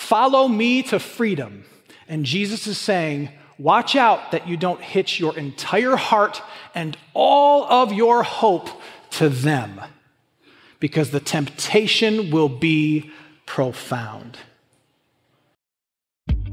Follow 0.00 0.48
me 0.48 0.82
to 0.82 0.98
freedom. 0.98 1.62
And 2.08 2.24
Jesus 2.24 2.66
is 2.66 2.78
saying, 2.78 3.28
watch 3.58 3.94
out 3.94 4.32
that 4.32 4.48
you 4.48 4.56
don't 4.56 4.80
hitch 4.80 5.20
your 5.20 5.36
entire 5.36 5.94
heart 5.94 6.42
and 6.74 6.96
all 7.14 7.64
of 7.64 7.92
your 7.92 8.22
hope 8.24 8.70
to 9.10 9.28
them, 9.28 9.80
because 10.80 11.10
the 11.10 11.20
temptation 11.20 12.30
will 12.30 12.48
be 12.48 13.10
profound. 13.44 14.38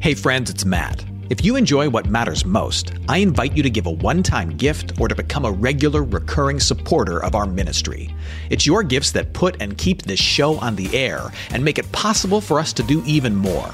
Hey, 0.01 0.13
friends, 0.13 0.49
it's 0.49 0.65
Matt. 0.65 1.03
If 1.29 1.43
you 1.43 1.57
enjoy 1.57 1.89
what 1.89 2.09
matters 2.09 2.45
most, 2.45 2.93
I 3.09 3.17
invite 3.17 3.55
you 3.55 3.61
to 3.63 3.69
give 3.69 3.85
a 3.85 3.91
one 3.91 4.23
time 4.23 4.55
gift 4.55 4.99
or 4.99 5.09
to 5.09 5.15
become 5.15 5.43
a 5.43 5.51
regular, 5.51 6.03
recurring 6.03 6.59
supporter 6.59 7.21
of 7.21 7.35
our 7.35 7.45
ministry. 7.45 8.15
It's 8.49 8.65
your 8.65 8.81
gifts 8.81 9.11
that 9.11 9.33
put 9.33 9.61
and 9.61 9.77
keep 9.77 10.03
this 10.03 10.19
show 10.19 10.57
on 10.59 10.75
the 10.77 10.95
air 10.95 11.31
and 11.51 11.65
make 11.65 11.79
it 11.79 11.91
possible 11.91 12.39
for 12.39 12.59
us 12.59 12.71
to 12.73 12.83
do 12.83 13.03
even 13.05 13.35
more. 13.35 13.69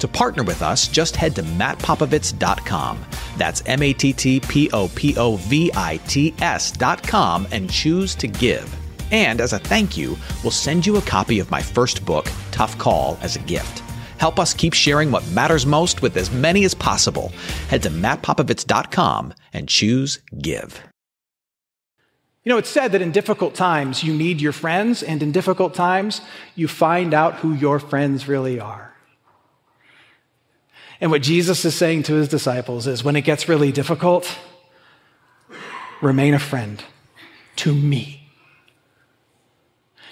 To 0.00 0.08
partner 0.08 0.42
with 0.42 0.60
us, 0.60 0.88
just 0.88 1.16
head 1.16 1.34
to 1.36 1.42
mattpopovits.com. 1.42 3.04
That's 3.38 3.62
M 3.64 3.82
A 3.82 3.92
T 3.94 4.12
T 4.12 4.40
P 4.40 4.70
O 4.72 4.88
P 4.94 5.16
O 5.16 5.36
V 5.36 5.70
I 5.74 5.96
T 6.06 6.34
S.com 6.40 7.48
and 7.50 7.70
choose 7.70 8.14
to 8.16 8.26
give. 8.26 8.74
And 9.10 9.40
as 9.40 9.54
a 9.54 9.58
thank 9.58 9.96
you, 9.96 10.18
we'll 10.42 10.50
send 10.50 10.86
you 10.86 10.96
a 10.96 11.02
copy 11.02 11.38
of 11.38 11.50
my 11.50 11.62
first 11.62 12.04
book, 12.04 12.30
Tough 12.50 12.76
Call, 12.76 13.18
as 13.22 13.36
a 13.36 13.40
gift. 13.40 13.82
Help 14.20 14.38
us 14.38 14.52
keep 14.52 14.74
sharing 14.74 15.10
what 15.10 15.26
matters 15.30 15.64
most 15.64 16.02
with 16.02 16.14
as 16.18 16.30
many 16.30 16.64
as 16.64 16.74
possible. 16.74 17.32
Head 17.68 17.82
to 17.84 17.90
mattpopovits.com 17.90 19.32
and 19.54 19.66
choose 19.66 20.18
Give. 20.38 20.78
You 22.44 22.50
know, 22.50 22.58
it's 22.58 22.68
said 22.68 22.92
that 22.92 23.00
in 23.00 23.12
difficult 23.12 23.54
times 23.54 24.04
you 24.04 24.12
need 24.12 24.42
your 24.42 24.52
friends, 24.52 25.02
and 25.02 25.22
in 25.22 25.32
difficult 25.32 25.72
times 25.72 26.20
you 26.54 26.68
find 26.68 27.14
out 27.14 27.36
who 27.36 27.54
your 27.54 27.78
friends 27.78 28.28
really 28.28 28.60
are. 28.60 28.94
And 31.00 31.10
what 31.10 31.22
Jesus 31.22 31.64
is 31.64 31.74
saying 31.74 32.02
to 32.04 32.14
his 32.14 32.28
disciples 32.28 32.86
is 32.86 33.02
when 33.02 33.16
it 33.16 33.22
gets 33.22 33.48
really 33.48 33.72
difficult, 33.72 34.38
remain 36.02 36.34
a 36.34 36.38
friend 36.38 36.84
to 37.56 37.74
me. 37.74 38.19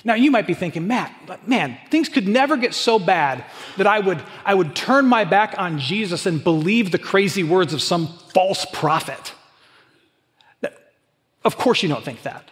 Now, 0.04 0.14
you 0.14 0.30
might 0.30 0.46
be 0.46 0.54
thinking, 0.54 0.86
Matt, 0.86 1.12
but 1.26 1.48
man, 1.48 1.76
things 1.90 2.08
could 2.08 2.28
never 2.28 2.56
get 2.56 2.74
so 2.74 2.98
bad 2.98 3.44
that 3.76 3.86
I 3.86 3.98
would, 3.98 4.22
I 4.44 4.54
would 4.54 4.76
turn 4.76 5.06
my 5.06 5.24
back 5.24 5.54
on 5.58 5.78
Jesus 5.78 6.24
and 6.26 6.42
believe 6.42 6.92
the 6.92 6.98
crazy 6.98 7.42
words 7.42 7.72
of 7.72 7.82
some 7.82 8.06
false 8.32 8.64
prophet. 8.72 9.32
Of 11.44 11.56
course, 11.56 11.82
you 11.82 11.88
don't 11.88 12.04
think 12.04 12.22
that. 12.22 12.50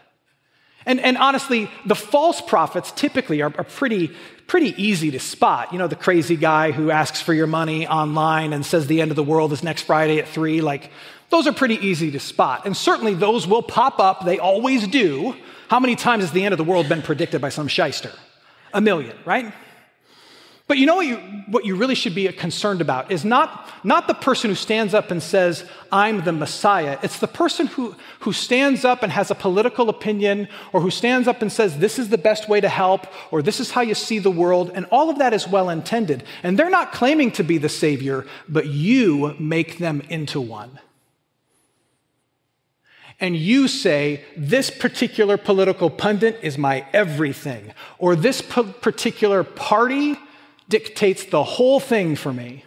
And, 0.86 1.00
and 1.00 1.18
honestly, 1.18 1.68
the 1.84 1.96
false 1.96 2.40
prophets 2.40 2.92
typically 2.92 3.42
are, 3.42 3.52
are 3.58 3.64
pretty, 3.64 4.12
pretty 4.46 4.80
easy 4.82 5.10
to 5.10 5.18
spot. 5.18 5.72
You 5.72 5.78
know, 5.78 5.88
the 5.88 5.96
crazy 5.96 6.36
guy 6.36 6.70
who 6.70 6.90
asks 6.90 7.20
for 7.20 7.34
your 7.34 7.48
money 7.48 7.88
online 7.88 8.52
and 8.52 8.64
says 8.64 8.86
the 8.86 9.00
end 9.00 9.10
of 9.10 9.16
the 9.16 9.24
world 9.24 9.52
is 9.52 9.64
next 9.64 9.82
Friday 9.82 10.18
at 10.18 10.28
three. 10.28 10.60
Like, 10.60 10.90
those 11.30 11.48
are 11.48 11.52
pretty 11.52 11.74
easy 11.84 12.12
to 12.12 12.20
spot. 12.20 12.66
And 12.66 12.76
certainly 12.76 13.14
those 13.14 13.48
will 13.48 13.62
pop 13.62 13.98
up, 13.98 14.24
they 14.24 14.38
always 14.38 14.86
do 14.86 15.34
how 15.68 15.80
many 15.80 15.96
times 15.96 16.22
has 16.22 16.32
the 16.32 16.44
end 16.44 16.52
of 16.52 16.58
the 16.58 16.64
world 16.64 16.88
been 16.88 17.02
predicted 17.02 17.40
by 17.40 17.48
some 17.48 17.68
shyster? 17.68 18.12
A 18.72 18.80
million, 18.80 19.16
right? 19.24 19.52
But 20.68 20.78
you 20.78 20.86
know 20.86 20.96
what 20.96 21.06
you, 21.06 21.16
what 21.48 21.64
you 21.64 21.76
really 21.76 21.94
should 21.94 22.14
be 22.14 22.26
concerned 22.32 22.80
about 22.80 23.12
is 23.12 23.24
not, 23.24 23.70
not 23.84 24.08
the 24.08 24.14
person 24.14 24.50
who 24.50 24.56
stands 24.56 24.94
up 24.94 25.12
and 25.12 25.22
says, 25.22 25.64
I'm 25.92 26.24
the 26.24 26.32
Messiah. 26.32 26.98
It's 27.04 27.20
the 27.20 27.28
person 27.28 27.68
who, 27.68 27.94
who 28.20 28.32
stands 28.32 28.84
up 28.84 29.04
and 29.04 29.12
has 29.12 29.30
a 29.30 29.36
political 29.36 29.88
opinion, 29.88 30.48
or 30.72 30.80
who 30.80 30.90
stands 30.90 31.28
up 31.28 31.40
and 31.40 31.52
says, 31.52 31.78
This 31.78 32.00
is 32.00 32.08
the 32.08 32.18
best 32.18 32.48
way 32.48 32.60
to 32.60 32.68
help, 32.68 33.06
or 33.30 33.42
this 33.42 33.60
is 33.60 33.70
how 33.70 33.82
you 33.82 33.94
see 33.94 34.18
the 34.18 34.30
world. 34.30 34.72
And 34.74 34.86
all 34.86 35.08
of 35.08 35.18
that 35.18 35.32
is 35.32 35.46
well 35.46 35.70
intended. 35.70 36.24
And 36.42 36.58
they're 36.58 36.68
not 36.68 36.92
claiming 36.92 37.30
to 37.32 37.44
be 37.44 37.58
the 37.58 37.68
Savior, 37.68 38.26
but 38.48 38.66
you 38.66 39.36
make 39.38 39.78
them 39.78 40.02
into 40.08 40.40
one 40.40 40.80
and 43.18 43.34
you 43.36 43.66
say, 43.66 44.24
this 44.36 44.70
particular 44.70 45.36
political 45.36 45.88
pundit 45.88 46.38
is 46.42 46.58
my 46.58 46.86
everything, 46.92 47.72
or 47.98 48.14
this 48.14 48.42
particular 48.42 49.42
party 49.42 50.16
dictates 50.68 51.24
the 51.24 51.42
whole 51.42 51.80
thing 51.80 52.16
for 52.16 52.32
me. 52.32 52.64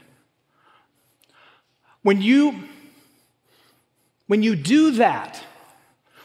When 2.01 2.21
you, 2.21 2.63
when 4.27 4.41
you 4.41 4.55
do 4.55 4.91
that, 4.91 5.43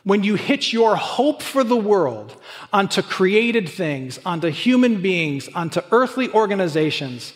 when 0.04 0.22
you 0.22 0.36
hitch 0.36 0.72
your 0.72 0.96
hope 0.96 1.42
for 1.42 1.64
the 1.64 1.76
world 1.76 2.40
onto 2.72 3.02
created 3.02 3.68
things, 3.68 4.20
onto 4.24 4.50
human 4.50 5.02
beings, 5.02 5.48
onto 5.54 5.80
earthly 5.90 6.30
organizations, 6.30 7.34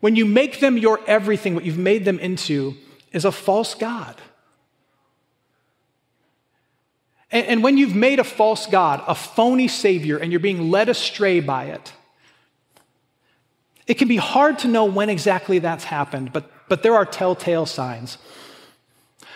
when 0.00 0.14
you 0.14 0.24
make 0.26 0.60
them 0.60 0.76
your 0.76 1.00
everything, 1.06 1.54
what 1.54 1.64
you've 1.64 1.78
made 1.78 2.04
them 2.04 2.18
into 2.18 2.74
is 3.12 3.24
a 3.24 3.32
false 3.32 3.74
God. 3.74 4.20
And, 7.30 7.46
and 7.46 7.62
when 7.62 7.76
you've 7.76 7.94
made 7.94 8.18
a 8.18 8.24
false 8.24 8.66
God, 8.66 9.02
a 9.06 9.14
phony 9.14 9.68
Savior, 9.68 10.16
and 10.18 10.32
you're 10.32 10.40
being 10.40 10.70
led 10.70 10.88
astray 10.88 11.40
by 11.40 11.66
it, 11.66 11.92
it 13.86 13.94
can 13.94 14.08
be 14.08 14.16
hard 14.16 14.58
to 14.60 14.68
know 14.68 14.84
when 14.84 15.08
exactly 15.08 15.58
that's 15.58 15.84
happened, 15.84 16.32
but, 16.32 16.50
but 16.68 16.82
there 16.82 16.94
are 16.94 17.06
telltale 17.06 17.66
signs. 17.66 18.18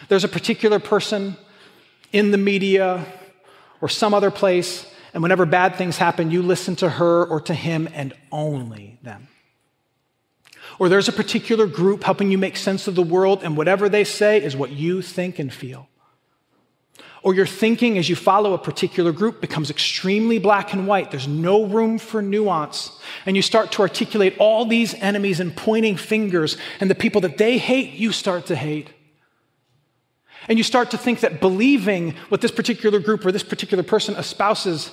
There's 0.09 0.25
a 0.25 0.28
particular 0.28 0.78
person 0.78 1.37
in 2.12 2.32
the 2.32 2.38
media 2.38 3.04
or 3.80 3.88
some 3.88 4.12
other 4.12 4.30
place, 4.30 4.87
and 5.14 5.23
whenever 5.23 5.47
bad 5.47 5.76
things 5.76 5.97
happen, 5.97 6.30
you 6.30 6.42
listen 6.42 6.76
to 6.76 6.88
her 6.88 7.25
or 7.25 7.40
to 7.42 7.54
him 7.54 7.88
and 7.94 8.12
only 8.32 8.99
them. 9.02 9.28
Or 10.78 10.88
there's 10.88 11.09
a 11.09 11.12
particular 11.12 11.66
group 11.66 12.04
helping 12.04 12.30
you 12.30 12.38
make 12.38 12.56
sense 12.56 12.88
of 12.88 12.94
the 12.94 13.02
world, 13.02 13.42
and 13.44 13.56
whatever 13.56 13.88
they 13.88 14.04
say 14.04 14.42
is 14.42 14.56
what 14.56 14.70
you 14.70 15.02
think 15.02 15.38
and 15.38 15.52
feel 15.52 15.88
or 17.23 17.35
your 17.35 17.47
thinking 17.47 17.99
as 17.99 18.09
you 18.09 18.17
follow 18.17 18.55
a 18.55 18.59
particular 18.59 19.12
group 19.12 19.41
becomes 19.41 19.71
extremely 19.71 20.39
black 20.39 20.73
and 20.73 20.87
white. 20.87 21.11
There's 21.11 21.29
no 21.29 21.65
room 21.65 21.99
for 21.99 22.23
nuance. 22.23 22.99
And 23.27 23.37
you 23.37 23.43
start 23.43 23.73
to 23.73 23.83
articulate 23.83 24.37
all 24.39 24.65
these 24.65 24.95
enemies 24.95 25.41
and 25.41 25.55
pointing 25.55 25.97
fingers, 25.97 26.57
and 26.81 26.89
the 26.91 26.95
people 26.95 27.21
that 27.23 27.37
they 27.37 27.59
hate, 27.59 27.93
you 27.95 28.12
start 28.12 28.47
to 28.47 28.57
hate. 28.57 28.89
And 30.49 30.59
you 30.59 30.65
start 30.65 30.91
to 30.93 30.99
think 30.99 31.21
that 31.21 31.41
believing 31.41 32.15
what 32.31 32.41
this 32.41 32.50
particular 32.50 32.99
group 32.99 33.25
or 33.27 33.33
this 33.33 33.43
particular 33.43 33.83
person 33.83 34.15
espouses 34.15 34.91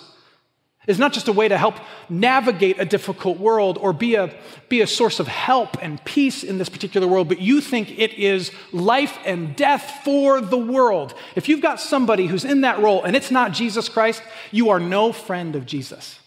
is 0.87 0.97
not 0.97 1.11
just 1.11 1.27
a 1.27 1.33
way 1.33 1.49
to 1.49 1.57
help 1.57 1.75
navigate 2.09 2.79
a 2.79 2.85
difficult 2.85 3.37
world 3.39 3.77
or 3.79 3.91
be 3.91 4.15
a, 4.15 4.33
be 4.69 4.79
a 4.81 4.87
source 4.87 5.19
of 5.19 5.27
help 5.27 5.77
and 5.83 6.03
peace 6.05 6.43
in 6.43 6.57
this 6.57 6.69
particular 6.69 7.05
world, 7.05 7.27
but 7.27 7.41
you 7.41 7.59
think 7.59 7.99
it 7.99 8.13
is 8.13 8.51
life 8.71 9.19
and 9.25 9.55
death 9.55 9.99
for 10.05 10.39
the 10.39 10.57
world. 10.57 11.13
If 11.35 11.49
you've 11.49 11.61
got 11.61 11.81
somebody 11.81 12.27
who's 12.27 12.45
in 12.45 12.61
that 12.61 12.79
role 12.79 13.03
and 13.03 13.15
it's 13.17 13.29
not 13.29 13.51
Jesus 13.51 13.89
Christ, 13.89 14.23
you 14.51 14.69
are 14.69 14.79
no 14.79 15.11
friend 15.11 15.57
of 15.57 15.65
Jesus. 15.65 16.19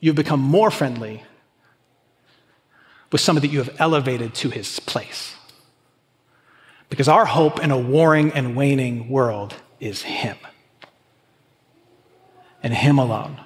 You've 0.00 0.16
become 0.16 0.40
more 0.40 0.70
friendly 0.70 1.22
with 3.12 3.20
somebody 3.20 3.46
that 3.46 3.52
you 3.52 3.62
have 3.62 3.76
elevated 3.78 4.34
to 4.34 4.50
his 4.50 4.80
place. 4.80 5.34
Because 6.88 7.06
our 7.06 7.24
hope 7.24 7.60
in 7.60 7.70
a 7.70 7.78
warring 7.78 8.32
and 8.32 8.56
waning 8.56 9.08
world 9.08 9.54
is 9.80 10.02
Him 10.02 10.36
and 12.62 12.74
Him 12.74 12.98
alone. 12.98 13.40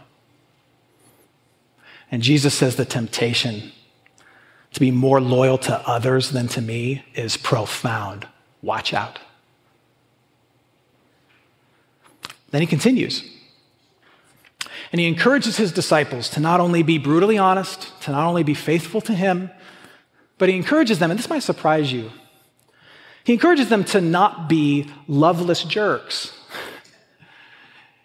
And 2.10 2.22
Jesus 2.22 2.54
says 2.54 2.76
the 2.76 2.84
temptation 2.84 3.72
to 4.72 4.80
be 4.80 4.90
more 4.90 5.20
loyal 5.20 5.56
to 5.58 5.88
others 5.88 6.30
than 6.30 6.48
to 6.48 6.60
me 6.60 7.04
is 7.14 7.36
profound. 7.36 8.26
Watch 8.60 8.92
out. 8.92 9.20
Then 12.50 12.60
he 12.60 12.66
continues. 12.66 13.24
And 14.92 15.00
he 15.00 15.08
encourages 15.08 15.56
his 15.56 15.72
disciples 15.72 16.28
to 16.30 16.40
not 16.40 16.60
only 16.60 16.84
be 16.84 16.98
brutally 16.98 17.36
honest, 17.36 18.00
to 18.02 18.12
not 18.12 18.28
only 18.28 18.44
be 18.44 18.54
faithful 18.54 19.00
to 19.02 19.12
him, 19.12 19.50
but 20.38 20.48
he 20.48 20.54
encourages 20.54 21.00
them, 21.00 21.10
and 21.10 21.18
this 21.18 21.28
might 21.28 21.42
surprise 21.42 21.92
you, 21.92 22.10
he 23.24 23.32
encourages 23.32 23.70
them 23.70 23.84
to 23.84 24.00
not 24.00 24.48
be 24.48 24.90
loveless 25.08 25.64
jerks. 25.64 26.32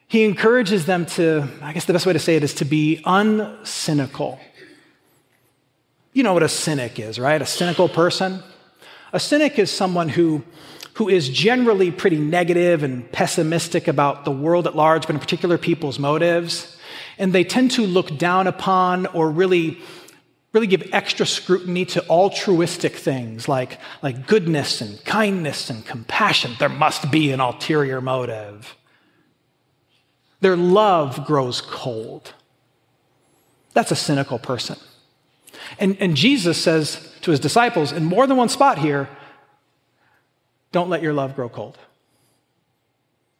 He 0.08 0.24
encourages 0.24 0.86
them 0.86 1.06
to, 1.08 1.48
I 1.62 1.74
guess 1.74 1.86
the 1.86 1.94
best 1.94 2.06
way 2.06 2.14
to 2.14 2.20
say 2.20 2.36
it 2.36 2.44
is 2.44 2.56
to 2.56 2.66
be 2.66 3.02
uncynical. 3.06 4.40
You 6.14 6.24
know 6.24 6.34
what 6.34 6.42
a 6.42 6.50
cynic 6.50 7.00
is, 7.00 7.20
right? 7.20 7.40
A 7.40 7.46
cynical 7.46 7.88
person. 7.88 8.42
A 9.14 9.20
cynic 9.20 9.60
is 9.60 9.70
someone 9.70 10.10
who, 10.10 10.44
who 10.94 11.10
is 11.10 11.30
generally 11.30 11.92
pretty 11.92 12.18
negative 12.18 12.82
and 12.82 13.12
pessimistic 13.12 13.88
about 13.88 14.26
the 14.26 14.32
world 14.32 14.66
at 14.66 14.76
large, 14.76 15.06
but 15.06 15.14
in 15.14 15.20
particular 15.20 15.58
people's 15.58 16.00
motives. 16.00 16.78
And 17.20 17.34
they 17.34 17.44
tend 17.44 17.72
to 17.72 17.86
look 17.86 18.18
down 18.18 18.48
upon 18.48 19.06
or 19.08 19.30
really 19.30 19.80
really 20.54 20.68
give 20.68 20.90
extra 20.92 21.26
scrutiny 21.26 21.86
to 21.86 22.08
altruistic 22.10 22.96
things 22.96 23.48
like, 23.48 23.80
like 24.02 24.28
goodness 24.28 24.82
and 24.82 25.04
kindness 25.06 25.70
and 25.70 25.86
compassion. 25.86 26.56
There 26.60 26.70
must 26.70 27.12
be 27.12 27.32
an 27.32 27.40
ulterior 27.40 28.02
motive. 28.02 28.76
Their 30.42 30.58
love 30.58 31.26
grows 31.26 31.62
cold. 31.62 32.34
That's 33.74 33.92
a 33.92 33.96
cynical 33.96 34.40
person. 34.40 34.78
And, 35.78 35.98
and 36.00 36.16
Jesus 36.16 36.62
says 36.62 37.14
to 37.22 37.32
his 37.32 37.40
disciples 37.40 37.92
in 37.92 38.06
more 38.06 38.26
than 38.26 38.38
one 38.38 38.50
spot 38.50 38.80
here 38.80 39.10
don't 40.72 40.90
let 40.90 41.02
your 41.02 41.14
love 41.14 41.36
grow 41.36 41.50
cold. 41.50 41.78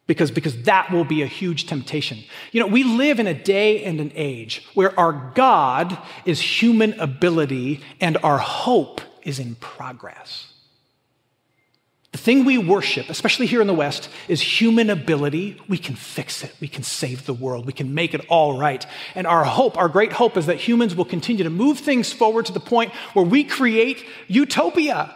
Because, 0.10 0.32
because 0.32 0.64
that 0.64 0.92
will 0.92 1.04
be 1.04 1.22
a 1.22 1.28
huge 1.28 1.68
temptation. 1.68 2.18
You 2.52 2.62
know, 2.62 2.66
we 2.66 2.84
live 2.84 3.20
in 3.20 3.28
a 3.28 3.34
day 3.36 3.84
and 3.84 4.02
an 4.02 4.12
age 4.16 4.68
where 4.74 5.00
our 5.00 5.32
God 5.36 5.96
is 6.26 6.42
human 6.42 7.00
ability 7.00 7.82
and 8.02 8.18
our 8.24 8.40
hope 8.40 9.02
is 9.22 9.38
in 9.38 9.54
progress. 9.54 10.52
The 12.12 12.18
thing 12.18 12.44
we 12.44 12.58
worship, 12.58 13.08
especially 13.12 13.46
here 13.46 13.62
in 13.62 13.68
the 13.68 13.74
West, 13.76 14.10
is 14.28 14.42
human 14.42 14.90
ability. 14.90 15.62
We 15.68 15.78
can 15.78 15.94
fix 15.94 16.44
it. 16.44 16.56
We 16.60 16.68
can 16.68 16.82
save 16.82 17.28
the 17.28 17.34
world. 17.36 17.68
We 17.68 17.74
can 17.74 17.94
make 17.94 18.16
it 18.16 18.26
all 18.30 18.58
right. 18.58 18.84
And 19.14 19.28
our 19.28 19.44
hope, 19.44 19.78
our 19.78 19.90
great 19.90 20.12
hope, 20.12 20.38
is 20.38 20.48
that 20.48 20.58
humans 20.58 20.96
will 20.96 21.06
continue 21.06 21.44
to 21.44 21.52
move 21.52 21.78
things 21.78 22.12
forward 22.12 22.48
to 22.48 22.52
the 22.52 22.60
point 22.60 22.94
where 23.14 23.26
we 23.26 23.44
create 23.44 24.04
utopia. 24.28 25.16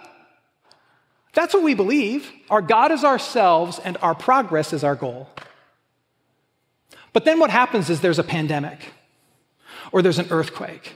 That's 1.33 1.53
what 1.53 1.63
we 1.63 1.73
believe. 1.73 2.31
Our 2.49 2.61
God 2.61 2.91
is 2.91 3.03
ourselves, 3.03 3.79
and 3.79 3.97
our 4.01 4.15
progress 4.15 4.71
is 4.71 4.83
our 4.83 4.95
goal. 4.95 5.29
But 7.11 7.25
then 7.25 7.39
what 7.39 7.49
happens 7.49 7.89
is 7.89 8.01
there's 8.01 8.19
a 8.19 8.23
pandemic, 8.23 8.93
or 9.91 10.01
there's 10.01 10.19
an 10.19 10.27
earthquake, 10.29 10.95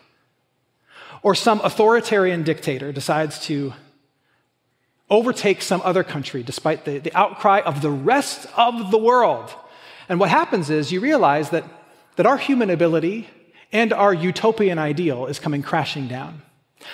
or 1.22 1.36
some 1.36 1.60
authoritarian 1.64 2.44
dictator 2.44 2.92
decides 2.92 3.40
to 3.48 3.74
overtake 5.10 5.62
some 5.62 5.82
other 5.84 6.04
country 6.04 6.44
despite 6.44 6.86
the, 6.86 7.00
the 7.00 7.16
outcry 7.16 7.62
of 7.62 7.82
the 7.82 7.92
rest 7.92 8.48
of 8.58 8.92
the 8.92 8.98
world. 8.98 9.54
And 10.10 10.20
what 10.20 10.30
happens 10.30 10.70
is 10.70 10.92
you 10.92 11.00
realize 11.00 11.50
that, 11.52 11.64
that 12.16 12.26
our 12.26 12.38
human 12.38 12.70
ability 12.70 13.30
and 13.72 13.94
our 13.94 14.14
utopian 14.14 14.80
ideal 14.80 15.26
is 15.26 15.40
coming 15.40 15.62
crashing 15.62 16.08
down. 16.08 16.42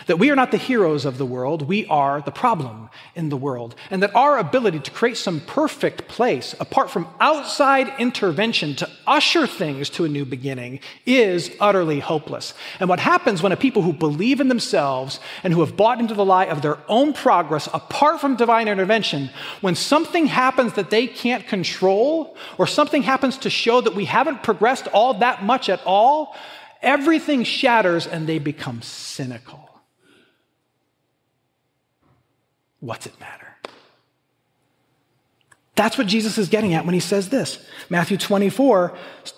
That 0.07 0.17
we 0.17 0.31
are 0.31 0.35
not 0.35 0.51
the 0.51 0.57
heroes 0.57 1.03
of 1.03 1.17
the 1.17 1.25
world, 1.25 1.67
we 1.67 1.85
are 1.87 2.21
the 2.21 2.31
problem 2.31 2.89
in 3.15 3.29
the 3.29 3.37
world. 3.37 3.75
And 3.91 4.01
that 4.01 4.15
our 4.15 4.37
ability 4.37 4.79
to 4.79 4.91
create 4.91 5.17
some 5.17 5.41
perfect 5.41 6.07
place, 6.07 6.55
apart 6.59 6.89
from 6.89 7.07
outside 7.19 7.93
intervention 7.99 8.75
to 8.75 8.89
usher 9.05 9.45
things 9.45 9.89
to 9.91 10.05
a 10.05 10.09
new 10.09 10.25
beginning, 10.25 10.79
is 11.05 11.51
utterly 11.59 11.99
hopeless. 11.99 12.53
And 12.79 12.87
what 12.87 12.99
happens 12.99 13.43
when 13.43 13.51
a 13.51 13.57
people 13.57 13.81
who 13.81 13.93
believe 13.93 14.39
in 14.39 14.47
themselves 14.47 15.19
and 15.43 15.53
who 15.53 15.59
have 15.59 15.75
bought 15.75 15.99
into 15.99 16.13
the 16.13 16.25
lie 16.25 16.45
of 16.45 16.61
their 16.61 16.79
own 16.87 17.13
progress, 17.13 17.67
apart 17.73 18.21
from 18.21 18.37
divine 18.37 18.69
intervention, 18.69 19.29
when 19.61 19.75
something 19.75 20.27
happens 20.27 20.73
that 20.73 20.91
they 20.91 21.07
can't 21.07 21.45
control, 21.45 22.37
or 22.57 22.67
something 22.67 23.03
happens 23.03 23.37
to 23.39 23.49
show 23.49 23.81
that 23.81 23.95
we 23.95 24.05
haven't 24.05 24.43
progressed 24.43 24.87
all 24.87 25.15
that 25.15 25.43
much 25.43 25.67
at 25.67 25.81
all, 25.85 26.35
everything 26.81 27.43
shatters 27.43 28.07
and 28.07 28.27
they 28.27 28.39
become 28.39 28.81
cynical. 28.81 29.62
What's 32.83 33.05
it 33.05 33.17
matter? 33.17 33.47
That's 35.75 35.97
what 35.97 36.05
Jesus 36.05 36.37
is 36.37 36.49
getting 36.49 36.73
at 36.73 36.83
when 36.83 36.93
he 36.93 36.99
says 36.99 37.29
this. 37.29 37.65
Matthew 37.89 38.17
24, 38.17 38.93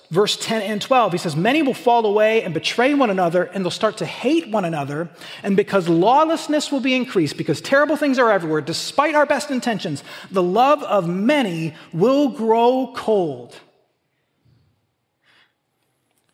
verse 0.10 0.36
10 0.36 0.64
and 0.64 0.82
12. 0.82 1.12
He 1.12 1.18
says, 1.20 1.36
Many 1.36 1.62
will 1.62 1.76
fall 1.76 2.08
away 2.08 2.42
and 2.42 2.56
betray 2.56 2.96
one 2.96 3.12
another, 3.12 3.44
and 3.44 3.64
they'll 3.64 3.70
start 3.70 3.98
to 3.98 4.06
hate 4.06 4.50
one 4.50 4.66
another. 4.66 5.12
And 5.44 5.56
because 5.56 5.88
lawlessness 5.88 6.72
will 6.72 6.80
be 6.80 6.96
increased, 6.96 7.38
because 7.38 7.62
terrible 7.62 7.98
things 7.98 8.18
are 8.18 8.32
everywhere, 8.32 8.62
despite 8.62 9.14
our 9.14 9.28
best 9.28 9.52
intentions, 9.52 10.04
the 10.32 10.44
love 10.44 10.82
of 10.82 11.08
many 11.08 11.76
will 11.94 12.30
grow 12.30 12.94
cold. 12.96 13.56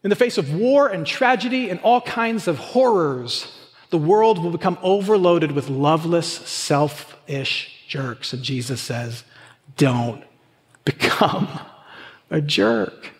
In 0.01 0.09
the 0.09 0.15
face 0.15 0.37
of 0.37 0.55
war 0.55 0.87
and 0.87 1.05
tragedy 1.05 1.69
and 1.69 1.81
all 1.81 1.99
kinds 1.99 2.47
of 2.47 2.57
horrors, 2.57 3.53
the 3.91 3.97
world 3.97 4.39
will 4.39 4.51
become 4.51 4.77
overloaded 4.81 5.51
with 5.51 5.69
loveless, 5.69 6.27
selfish 6.27 7.85
jerks. 7.87 8.33
And 8.33 8.41
Jesus 8.41 8.81
says, 8.81 9.23
don't 9.77 10.23
become 10.85 11.59
a 12.29 12.41
jerk. 12.41 13.11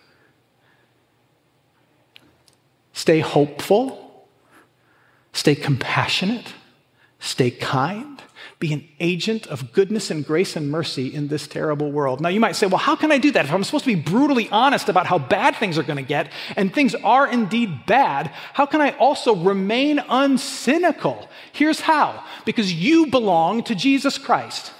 Stay 2.94 3.20
hopeful, 3.20 4.26
stay 5.32 5.54
compassionate, 5.54 6.54
stay 7.20 7.50
kind, 7.50 8.22
be 8.62 8.72
an 8.72 8.88
agent 9.00 9.48
of 9.48 9.72
goodness 9.72 10.08
and 10.08 10.24
grace 10.24 10.54
and 10.54 10.70
mercy 10.70 11.12
in 11.12 11.26
this 11.26 11.48
terrible 11.48 11.90
world. 11.90 12.20
Now, 12.20 12.28
you 12.28 12.38
might 12.38 12.54
say, 12.54 12.66
well, 12.66 12.78
how 12.78 12.94
can 12.94 13.10
I 13.10 13.18
do 13.18 13.32
that? 13.32 13.44
If 13.44 13.52
I'm 13.52 13.64
supposed 13.64 13.84
to 13.84 13.94
be 13.94 14.00
brutally 14.00 14.48
honest 14.50 14.88
about 14.88 15.06
how 15.06 15.18
bad 15.18 15.56
things 15.56 15.78
are 15.78 15.82
going 15.82 15.96
to 15.96 16.02
get, 16.02 16.30
and 16.54 16.72
things 16.72 16.94
are 16.94 17.26
indeed 17.26 17.86
bad, 17.86 18.28
how 18.52 18.64
can 18.66 18.80
I 18.80 18.92
also 18.92 19.34
remain 19.34 19.98
uncynical? 19.98 21.26
Here's 21.52 21.80
how 21.80 22.24
because 22.44 22.72
you 22.72 23.08
belong 23.08 23.64
to 23.64 23.74
Jesus 23.74 24.16
Christ. 24.16 24.72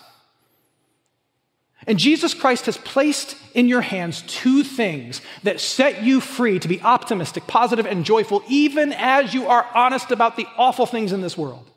And 1.85 1.99
Jesus 1.99 2.35
Christ 2.35 2.67
has 2.67 2.79
placed 2.79 3.37
in 3.53 3.67
your 3.67 3.81
hands 3.81 4.23
two 4.29 4.63
things 4.63 5.21
that 5.43 5.59
set 5.59 6.05
you 6.05 6.21
free 6.21 6.61
to 6.61 6.69
be 6.69 6.81
optimistic, 6.83 7.49
positive, 7.49 7.87
and 7.87 8.05
joyful, 8.05 8.45
even 8.49 8.93
as 8.93 9.35
you 9.35 9.49
are 9.49 9.67
honest 9.75 10.13
about 10.13 10.37
the 10.37 10.47
awful 10.57 10.87
things 10.87 11.11
in 11.11 11.21
this 11.21 11.37
world. 11.37 11.72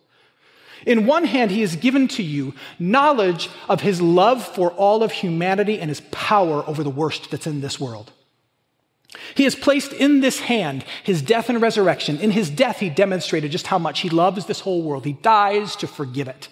In 0.86 1.06
one 1.06 1.24
hand, 1.26 1.52
he 1.52 1.62
has 1.62 1.76
given 1.76 2.08
to 2.10 2.24
you 2.24 2.54
knowledge 2.78 3.50
of 3.68 3.82
his 3.82 4.02
love 4.02 4.46
for 4.46 4.72
all 4.72 5.04
of 5.04 5.12
humanity 5.12 5.80
and 5.80 5.90
his 5.90 6.02
power 6.12 6.64
over 6.68 6.84
the 6.84 6.90
worst 6.90 7.32
that's 7.32 7.48
in 7.48 7.62
this 7.62 7.80
world. 7.80 8.12
He 9.34 9.44
has 9.46 9.56
placed 9.56 9.94
in 9.94 10.20
this 10.20 10.40
hand 10.40 10.86
his 11.04 11.22
death 11.22 11.50
and 11.50 11.62
resurrection. 11.62 12.20
In 12.20 12.32
his 12.32 12.50
death, 12.50 12.80
he 12.80 12.90
demonstrated 12.90 13.52
just 13.52 13.68
how 13.68 13.80
much 13.80 14.02
he 14.02 14.10
loves 14.10 14.46
this 14.46 14.60
whole 14.60 14.84
world. 14.84 15.06
He 15.06 15.14
dies 15.14 15.76
to 15.78 15.88
forgive 15.88 16.28
it. 16.28 16.50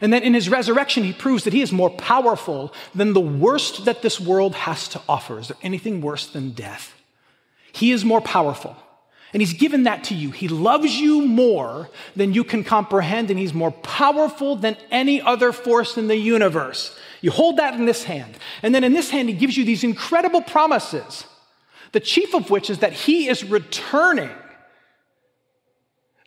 And 0.00 0.12
then 0.12 0.22
in 0.22 0.32
his 0.32 0.48
resurrection, 0.48 1.04
he 1.04 1.12
proves 1.12 1.44
that 1.44 1.52
he 1.52 1.60
is 1.60 1.72
more 1.72 1.90
powerful 1.90 2.72
than 2.94 3.12
the 3.12 3.20
worst 3.20 3.84
that 3.84 4.00
this 4.00 4.18
world 4.18 4.54
has 4.54 4.88
to 4.88 5.00
offer. 5.08 5.38
Is 5.38 5.48
there 5.48 5.58
anything 5.62 6.00
worse 6.00 6.26
than 6.26 6.52
death? 6.52 6.94
He 7.72 7.92
is 7.92 8.04
more 8.04 8.22
powerful. 8.22 8.76
And 9.32 9.40
he's 9.40 9.54
given 9.54 9.84
that 9.84 10.04
to 10.04 10.14
you. 10.14 10.32
He 10.32 10.48
loves 10.48 10.98
you 10.98 11.22
more 11.22 11.88
than 12.16 12.34
you 12.34 12.42
can 12.42 12.64
comprehend, 12.64 13.30
and 13.30 13.38
he's 13.38 13.54
more 13.54 13.70
powerful 13.70 14.56
than 14.56 14.76
any 14.90 15.22
other 15.22 15.52
force 15.52 15.96
in 15.96 16.08
the 16.08 16.16
universe. 16.16 16.98
You 17.20 17.30
hold 17.30 17.58
that 17.58 17.74
in 17.74 17.84
this 17.84 18.04
hand. 18.04 18.36
And 18.62 18.74
then 18.74 18.82
in 18.82 18.92
this 18.92 19.10
hand, 19.10 19.28
he 19.28 19.34
gives 19.34 19.56
you 19.56 19.64
these 19.64 19.84
incredible 19.84 20.42
promises, 20.42 21.24
the 21.92 22.00
chief 22.00 22.34
of 22.34 22.50
which 22.50 22.70
is 22.70 22.78
that 22.78 22.92
he 22.92 23.28
is 23.28 23.44
returning 23.44 24.30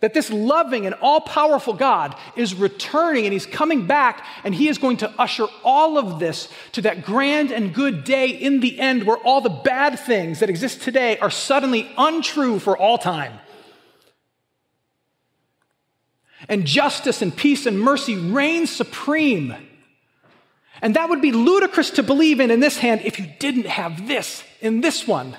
that 0.04 0.14
this 0.14 0.30
loving 0.30 0.86
and 0.86 0.94
all 1.02 1.22
powerful 1.22 1.74
God 1.74 2.14
is 2.36 2.56
returning 2.56 3.24
and 3.24 3.32
he's 3.32 3.46
coming 3.46 3.88
back 3.88 4.26
and 4.44 4.54
he 4.54 4.68
is 4.68 4.78
going 4.78 4.98
to 4.98 5.10
usher 5.18 5.48
all 5.64 5.98
of 5.98 6.20
this 6.20 6.50
to 6.74 6.82
that 6.82 7.06
grand 7.06 7.52
and 7.52 7.74
good 7.74 8.04
day 8.04 8.28
in 8.28 8.60
the 8.60 8.82
end 8.82 9.06
where 9.06 9.16
all 9.16 9.40
the 9.40 9.48
bad 9.48 9.98
things 9.98 10.42
that 10.42 10.50
exist 10.50 10.82
today 10.82 11.18
are 11.20 11.30
suddenly 11.30 11.90
untrue 11.98 12.60
for 12.60 12.78
all 12.78 12.98
time. 12.98 13.40
And 16.50 16.66
justice 16.66 17.22
and 17.22 17.34
peace 17.34 17.66
and 17.66 17.80
mercy 17.80 18.18
reign 18.18 18.68
supreme. 18.68 19.56
And 20.82 20.98
that 20.98 21.08
would 21.08 21.22
be 21.22 21.32
ludicrous 21.32 21.92
to 21.92 22.04
believe 22.04 22.42
in 22.42 22.52
in 22.52 22.60
this 22.60 22.78
hand 22.78 23.00
if 23.06 23.20
you 23.20 23.28
didn't 23.40 23.68
have 23.68 24.06
this 24.06 24.44
in 24.60 24.82
this 24.82 25.08
one. 25.08 25.38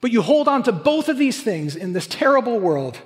But 0.00 0.12
you 0.12 0.22
hold 0.22 0.48
on 0.48 0.62
to 0.64 0.72
both 0.72 1.08
of 1.08 1.18
these 1.18 1.42
things 1.42 1.74
in 1.74 1.92
this 1.92 2.06
terrible 2.06 2.60
world. 2.60 3.00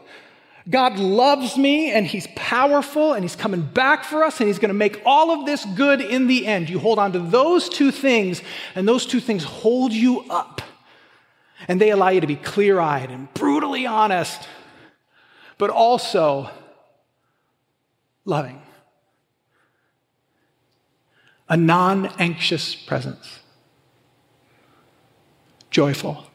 God 0.69 0.99
loves 0.99 1.57
me 1.57 1.91
and 1.91 2.07
he's 2.07 2.29
powerful 2.37 3.15
and 3.15 3.25
he's 3.25 3.35
coming 3.35 3.63
back 3.63 4.05
for 4.05 4.23
us 4.23 4.39
and 4.41 4.47
he's 4.47 4.59
going 4.59 4.69
to 4.69 4.75
make 4.75 5.01
all 5.05 5.33
of 5.33 5.47
this 5.47 5.65
good 5.65 6.01
in 6.01 6.29
the 6.29 6.47
end. 6.47 6.69
You 6.69 6.79
hold 6.79 6.99
on 6.99 7.13
to 7.13 7.19
those 7.19 7.69
two 7.69 7.91
things 7.91 8.43
and 8.75 8.87
those 8.87 9.07
two 9.07 9.21
things 9.21 9.43
hold 9.43 9.93
you 9.93 10.21
up. 10.31 10.63
And 11.67 11.81
they 11.81 11.91
allow 11.91 12.09
you 12.09 12.21
to 12.21 12.27
be 12.27 12.37
clear 12.37 12.79
eyed 12.79 13.11
and 13.11 13.33
brutally 13.35 13.87
honest, 13.87 14.49
but 15.59 15.71
also 15.71 16.51
loving. 18.25 18.61
A 21.49 21.57
non 21.57 22.07
anxious 22.19 22.75
presence, 22.75 23.41
joyful 25.71 26.27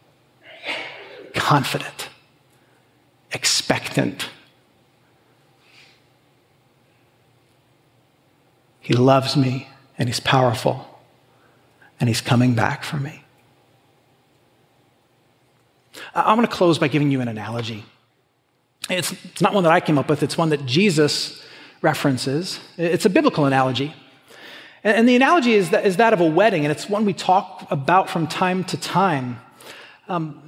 confident, 1.37 2.09
expectant. 3.31 4.29
He 8.79 8.93
loves 8.93 9.37
me 9.37 9.67
and 9.97 10.09
he's 10.09 10.19
powerful 10.19 10.99
and 11.99 12.09
he's 12.09 12.21
coming 12.21 12.53
back 12.53 12.83
for 12.83 12.97
me. 12.97 13.23
I'm 16.13 16.37
going 16.37 16.47
to 16.47 16.53
close 16.53 16.79
by 16.79 16.87
giving 16.87 17.11
you 17.11 17.21
an 17.21 17.27
analogy. 17.27 17.85
It's, 18.89 19.11
it's 19.11 19.41
not 19.41 19.53
one 19.53 19.63
that 19.63 19.73
I 19.73 19.79
came 19.79 19.97
up 19.97 20.09
with, 20.09 20.23
it's 20.23 20.37
one 20.37 20.49
that 20.49 20.65
Jesus 20.65 21.43
references. 21.81 22.59
It's 22.77 23.05
a 23.05 23.09
biblical 23.09 23.45
analogy. 23.45 23.93
And, 24.83 24.97
and 24.97 25.09
the 25.09 25.15
analogy 25.15 25.53
is 25.53 25.71
that, 25.71 25.85
is 25.85 25.97
that 25.97 26.13
of 26.13 26.21
a 26.21 26.25
wedding, 26.25 26.65
and 26.65 26.71
it's 26.71 26.89
one 26.89 27.05
we 27.05 27.13
talk 27.13 27.67
about 27.69 28.09
from 28.09 28.27
time 28.27 28.63
to 28.65 28.77
time. 28.77 29.39
Um, 30.07 30.46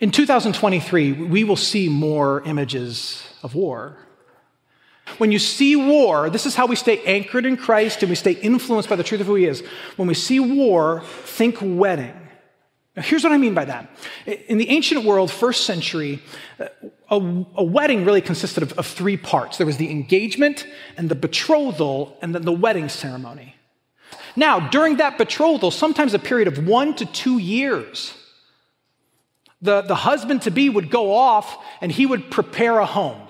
in 0.00 0.10
2023, 0.10 1.12
we 1.12 1.44
will 1.44 1.56
see 1.56 1.88
more 1.88 2.42
images 2.44 3.22
of 3.42 3.54
war. 3.54 3.96
When 5.18 5.32
you 5.32 5.38
see 5.38 5.76
war, 5.76 6.30
this 6.30 6.46
is 6.46 6.54
how 6.54 6.66
we 6.66 6.76
stay 6.76 7.02
anchored 7.04 7.44
in 7.44 7.56
Christ 7.56 8.02
and 8.02 8.10
we 8.10 8.16
stay 8.16 8.32
influenced 8.32 8.88
by 8.88 8.96
the 8.96 9.02
truth 9.02 9.20
of 9.20 9.26
who 9.26 9.34
He 9.34 9.44
is. 9.44 9.62
When 9.96 10.08
we 10.08 10.14
see 10.14 10.40
war, 10.40 11.02
think 11.24 11.58
wedding. 11.60 12.14
Now, 12.96 13.02
here's 13.02 13.22
what 13.22 13.32
I 13.32 13.38
mean 13.38 13.54
by 13.54 13.66
that. 13.66 13.90
In 14.48 14.58
the 14.58 14.68
ancient 14.68 15.04
world, 15.04 15.30
first 15.30 15.64
century, 15.64 16.22
a, 16.58 17.16
a 17.54 17.62
wedding 17.64 18.04
really 18.04 18.20
consisted 18.20 18.62
of, 18.62 18.72
of 18.72 18.86
three 18.86 19.16
parts 19.16 19.58
there 19.58 19.66
was 19.66 19.76
the 19.76 19.90
engagement, 19.90 20.66
and 20.96 21.08
the 21.08 21.14
betrothal, 21.14 22.16
and 22.22 22.34
then 22.34 22.42
the 22.42 22.52
wedding 22.52 22.88
ceremony. 22.88 23.54
Now, 24.36 24.68
during 24.70 24.96
that 24.96 25.18
betrothal, 25.18 25.70
sometimes 25.70 26.14
a 26.14 26.18
period 26.18 26.48
of 26.48 26.66
one 26.66 26.94
to 26.96 27.06
two 27.06 27.38
years, 27.38 28.14
the, 29.62 29.82
the 29.82 29.94
husband 29.94 30.42
to 30.42 30.50
be 30.50 30.68
would 30.68 30.90
go 30.90 31.12
off 31.14 31.62
and 31.80 31.92
he 31.92 32.06
would 32.06 32.30
prepare 32.30 32.78
a 32.78 32.86
home. 32.86 33.20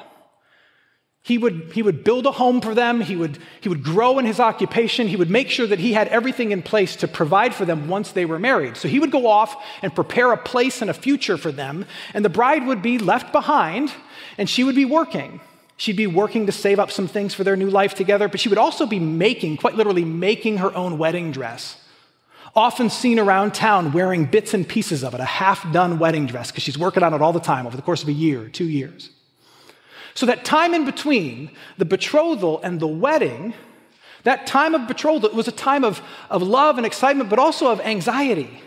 He 1.22 1.36
would, 1.36 1.72
he 1.74 1.82
would 1.82 2.02
build 2.02 2.24
a 2.24 2.32
home 2.32 2.60
for 2.62 2.74
them. 2.74 3.00
He 3.00 3.14
would, 3.14 3.38
he 3.60 3.68
would 3.68 3.82
grow 3.82 4.18
in 4.18 4.24
his 4.24 4.40
occupation. 4.40 5.06
He 5.06 5.16
would 5.16 5.28
make 5.28 5.50
sure 5.50 5.66
that 5.66 5.78
he 5.78 5.92
had 5.92 6.08
everything 6.08 6.50
in 6.50 6.62
place 6.62 6.96
to 6.96 7.08
provide 7.08 7.54
for 7.54 7.66
them 7.66 7.88
once 7.88 8.12
they 8.12 8.24
were 8.24 8.38
married. 8.38 8.76
So 8.76 8.88
he 8.88 8.98
would 8.98 9.10
go 9.10 9.26
off 9.26 9.54
and 9.82 9.94
prepare 9.94 10.32
a 10.32 10.38
place 10.38 10.80
and 10.80 10.90
a 10.90 10.94
future 10.94 11.36
for 11.36 11.52
them. 11.52 11.84
And 12.14 12.24
the 12.24 12.30
bride 12.30 12.66
would 12.66 12.80
be 12.80 12.98
left 12.98 13.32
behind 13.32 13.92
and 14.38 14.48
she 14.48 14.64
would 14.64 14.74
be 14.74 14.86
working. 14.86 15.40
She'd 15.76 15.96
be 15.96 16.06
working 16.06 16.46
to 16.46 16.52
save 16.52 16.78
up 16.78 16.90
some 16.90 17.08
things 17.08 17.34
for 17.34 17.44
their 17.44 17.56
new 17.56 17.70
life 17.70 17.94
together, 17.94 18.28
but 18.28 18.40
she 18.40 18.48
would 18.48 18.58
also 18.58 18.84
be 18.84 18.98
making, 18.98 19.56
quite 19.56 19.76
literally, 19.76 20.04
making 20.04 20.58
her 20.58 20.74
own 20.74 20.98
wedding 20.98 21.32
dress. 21.32 21.79
Often 22.54 22.90
seen 22.90 23.18
around 23.18 23.54
town 23.54 23.92
wearing 23.92 24.24
bits 24.24 24.54
and 24.54 24.68
pieces 24.68 25.04
of 25.04 25.14
it, 25.14 25.20
a 25.20 25.24
half 25.24 25.70
done 25.72 25.98
wedding 25.98 26.26
dress, 26.26 26.50
because 26.50 26.64
she's 26.64 26.78
working 26.78 27.02
on 27.02 27.14
it 27.14 27.22
all 27.22 27.32
the 27.32 27.38
time 27.40 27.66
over 27.66 27.76
the 27.76 27.82
course 27.82 28.02
of 28.02 28.08
a 28.08 28.12
year, 28.12 28.48
two 28.48 28.64
years. 28.64 29.10
So, 30.14 30.26
that 30.26 30.44
time 30.44 30.74
in 30.74 30.84
between 30.84 31.52
the 31.78 31.84
betrothal 31.84 32.60
and 32.62 32.80
the 32.80 32.88
wedding, 32.88 33.54
that 34.24 34.46
time 34.48 34.74
of 34.74 34.88
betrothal, 34.88 35.30
was 35.30 35.46
a 35.46 35.52
time 35.52 35.84
of, 35.84 36.02
of 36.28 36.42
love 36.42 36.76
and 36.76 36.84
excitement, 36.84 37.30
but 37.30 37.38
also 37.38 37.68
of 37.70 37.80
anxiety. 37.80 38.60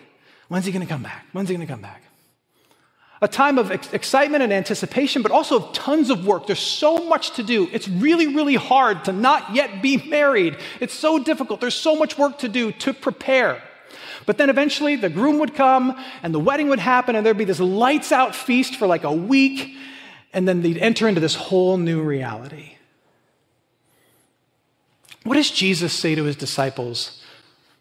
When's 0.48 0.66
he 0.66 0.72
going 0.72 0.86
to 0.86 0.92
come 0.92 1.04
back? 1.04 1.26
When's 1.34 1.50
he 1.50 1.56
going 1.56 1.68
to 1.68 1.72
come 1.72 1.82
back? 1.82 2.04
A 3.22 3.28
time 3.28 3.58
of 3.58 3.72
ex- 3.72 3.92
excitement 3.94 4.44
and 4.44 4.54
anticipation, 4.54 5.22
but 5.22 5.32
also 5.32 5.58
of 5.58 5.74
tons 5.74 6.10
of 6.10 6.26
work. 6.26 6.48
There's 6.48 6.60
so 6.60 6.98
much 7.10 7.32
to 7.32 7.44
do. 7.44 7.68
It's 7.72 7.88
really, 7.88 8.28
really 8.28 8.56
hard 8.56 9.06
to 9.06 9.12
not 9.12 9.54
yet 9.56 9.82
be 9.82 9.98
married. 9.98 10.58
It's 10.80 10.94
so 10.94 11.20
difficult. 11.20 11.60
There's 11.60 11.76
so 11.76 11.96
much 11.96 12.18
work 12.18 12.40
to 12.40 12.48
do 12.48 12.72
to 12.72 12.94
prepare. 12.94 13.62
But 14.26 14.38
then 14.38 14.50
eventually 14.50 14.96
the 14.96 15.10
groom 15.10 15.40
would 15.40 15.56
come 15.56 15.96
and 16.22 16.34
the 16.34 16.40
wedding 16.40 16.70
would 16.70 16.80
happen, 16.80 17.16
and 17.16 17.26
there'd 17.26 17.38
be 17.38 17.46
this 17.46 17.60
lights 17.60 18.12
out 18.12 18.36
feast 18.36 18.76
for 18.76 18.88
like 18.88 19.04
a 19.04 19.12
week 19.12 19.76
and 20.34 20.48
then 20.48 20.62
they'd 20.62 20.80
enter 20.80 21.08
into 21.08 21.22
this 21.22 21.36
whole 21.36 21.78
new 21.78 22.02
reality. 22.02 22.74
What 25.24 25.36
does 25.36 25.52
Jesus 25.52 25.94
say 25.94 26.16
to 26.16 26.24
his 26.24 26.36
disciples 26.36 27.22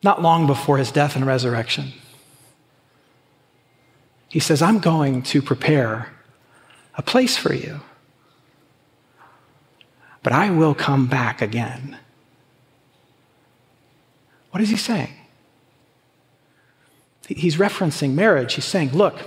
not 0.03 0.23
long 0.23 0.47
before 0.47 0.79
his 0.79 0.93
death 0.93 1.17
and 1.17 1.27
resurrection? 1.27 1.93
He 4.29 4.39
says, 4.39 4.63
I'm 4.63 4.79
going 4.79 5.23
to 5.25 5.43
prepare 5.43 6.13
a 6.97 7.03
place 7.03 7.37
for 7.37 7.53
you, 7.53 7.81
but 10.23 10.33
I 10.33 10.51
will 10.51 10.75
come 10.75 11.07
back 11.07 11.43
again. 11.43 11.99
What 14.51 14.63
is 14.63 14.69
he 14.69 14.77
saying? 14.77 15.13
He's 17.29 17.57
referencing 17.57 18.15
marriage. 18.15 18.55
He's 18.55 18.65
saying, 18.65 18.93
Look, 18.93 19.19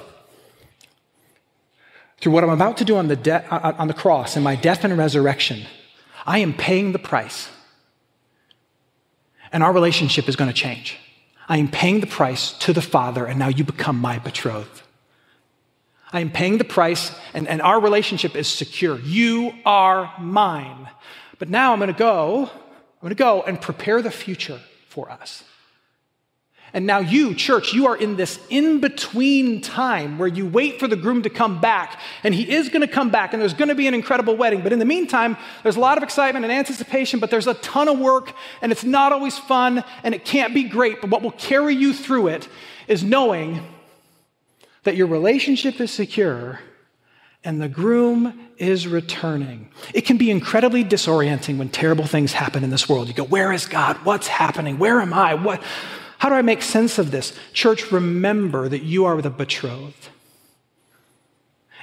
through 2.20 2.32
what 2.32 2.44
I'm 2.44 2.50
about 2.50 2.78
to 2.78 2.86
do 2.86 2.98
on 2.98 3.08
the, 3.08 3.16
de- 3.16 3.48
on 3.50 3.88
the 3.88 3.94
cross 3.94 4.36
and 4.36 4.44
my 4.44 4.56
death 4.56 4.84
and 4.84 4.98
resurrection, 4.98 5.66
I 6.26 6.40
am 6.40 6.54
paying 6.54 6.92
the 6.92 7.00
price. 7.00 7.50
And 9.52 9.64
our 9.64 9.72
relationship 9.72 10.28
is 10.28 10.36
going 10.36 10.50
to 10.50 10.54
change. 10.54 10.98
I 11.48 11.58
am 11.58 11.70
paying 11.70 12.00
the 12.00 12.08
price 12.08 12.54
to 12.60 12.74
the 12.74 12.82
Father, 12.82 13.26
and 13.26 13.38
now 13.38 13.48
you 13.48 13.64
become 13.64 14.00
my 14.00 14.18
betrothed. 14.18 14.82
I 16.12 16.22
am 16.22 16.32
paying 16.32 16.58
the 16.58 16.64
price, 16.64 17.14
and, 17.34 17.48
and 17.48 17.62
our 17.62 17.80
relationship 17.80 18.36
is 18.36 18.48
secure. 18.48 19.00
You 19.00 19.54
are 19.66 20.14
mine. 20.20 20.90
But 21.38 21.50
now 21.50 21.74
I'm 21.74 21.80
going 21.80 21.94
to 21.94 21.98
go, 21.98 22.50
I'm 22.50 23.02
going 23.02 23.10
to 23.10 23.16
go 23.16 23.44
and 23.44 23.62
prepare 23.62 24.02
the 24.02 24.12
future 24.12 24.60
for 24.90 25.12
us. 25.12 25.44
And 26.74 26.86
now, 26.86 27.00
you, 27.00 27.34
church, 27.34 27.74
you 27.74 27.88
are 27.88 27.96
in 27.96 28.18
this 28.18 28.38
in 28.50 28.82
between 28.82 29.62
time 29.62 30.18
where 30.18 30.28
you 30.28 30.46
wait 30.46 30.78
for 30.80 30.88
the 30.88 30.98
groom 30.98 31.22
to 31.22 31.30
come 31.30 31.62
back. 31.62 32.02
And 32.24 32.36
he 32.36 32.52
is 32.52 32.68
going 32.68 32.82
to 32.82 32.88
come 32.88 33.10
back, 33.10 33.32
and 33.32 33.42
there's 33.42 33.54
going 33.54 33.70
to 33.70 33.76
be 33.76 33.88
an 33.88 33.94
incredible 33.94 34.36
wedding. 34.36 34.62
But 34.62 34.74
in 34.74 34.80
the 34.80 34.86
meantime, 34.86 35.38
there's 35.64 35.78
a 35.78 35.80
lot 35.80 35.98
of 35.98 36.04
excitement 36.04 36.44
and 36.44 36.52
anticipation, 36.52 37.20
but 37.20 37.32
there's 37.32 37.48
a 37.48 37.54
ton 37.56 37.88
of 37.88 37.98
work, 37.98 38.34
and 38.62 38.72
it's 38.74 38.84
not 38.84 39.14
always 39.14 39.38
fun, 39.38 39.84
and 40.04 40.14
it 40.14 40.26
can't 40.26 40.54
be 40.54 40.64
great. 40.64 41.00
But 41.00 41.10
what 41.10 41.22
will 41.22 41.32
carry 41.32 41.76
you 41.76 41.94
through 41.94 42.28
it 42.28 42.50
is 42.88 43.04
knowing 43.04 43.66
that 44.84 44.96
your 44.96 45.08
relationship 45.08 45.80
is 45.80 45.92
secure 45.92 46.60
and 47.46 47.62
the 47.62 47.70
groom 47.70 48.50
is 48.58 48.88
returning. 48.88 49.70
It 49.94 50.02
can 50.02 50.18
be 50.18 50.32
incredibly 50.32 50.84
disorienting 50.84 51.58
when 51.58 51.70
terrible 51.70 52.06
things 52.06 52.34
happen 52.34 52.64
in 52.64 52.72
this 52.72 52.90
world. 52.90 53.08
You 53.08 53.14
go, 53.14 53.24
Where 53.24 53.54
is 53.54 53.68
God? 53.68 53.98
What's 53.98 54.28
happening? 54.28 54.80
Where 54.80 55.00
am 55.00 55.14
I? 55.14 55.36
What? 55.36 55.62
How 56.26 56.30
do 56.30 56.36
I 56.38 56.42
make 56.42 56.64
sense 56.64 56.98
of 56.98 57.12
this? 57.12 57.38
Church, 57.54 57.92
remember 57.92 58.68
that 58.68 58.82
you 58.82 59.06
are 59.06 59.22
the 59.22 59.30
betrothed. 59.30 60.10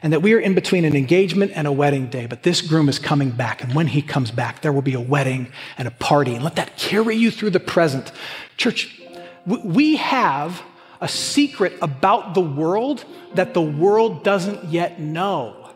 And 0.02 0.12
that 0.12 0.18
we 0.18 0.34
are 0.34 0.40
in 0.40 0.52
between 0.56 0.84
an 0.84 0.96
engagement 0.96 1.52
and 1.54 1.64
a 1.64 1.70
wedding 1.70 2.08
day, 2.08 2.26
but 2.26 2.42
this 2.42 2.60
groom 2.60 2.88
is 2.88 2.98
coming 2.98 3.30
back. 3.30 3.62
And 3.62 3.72
when 3.72 3.86
he 3.86 4.02
comes 4.02 4.32
back, 4.32 4.60
there 4.60 4.72
will 4.72 4.82
be 4.82 4.94
a 4.94 5.00
wedding 5.00 5.52
and 5.78 5.86
a 5.86 5.92
party. 5.92 6.34
And 6.34 6.42
let 6.42 6.56
that 6.56 6.76
carry 6.76 7.14
you 7.14 7.30
through 7.30 7.50
the 7.50 7.60
present. 7.60 8.10
Church, 8.56 9.00
we 9.46 9.94
have 9.94 10.60
a 11.00 11.06
secret 11.06 11.74
about 11.80 12.34
the 12.34 12.40
world 12.40 13.04
that 13.34 13.54
the 13.54 13.62
world 13.62 14.24
doesn't 14.24 14.64
yet 14.64 14.98
know. 14.98 15.70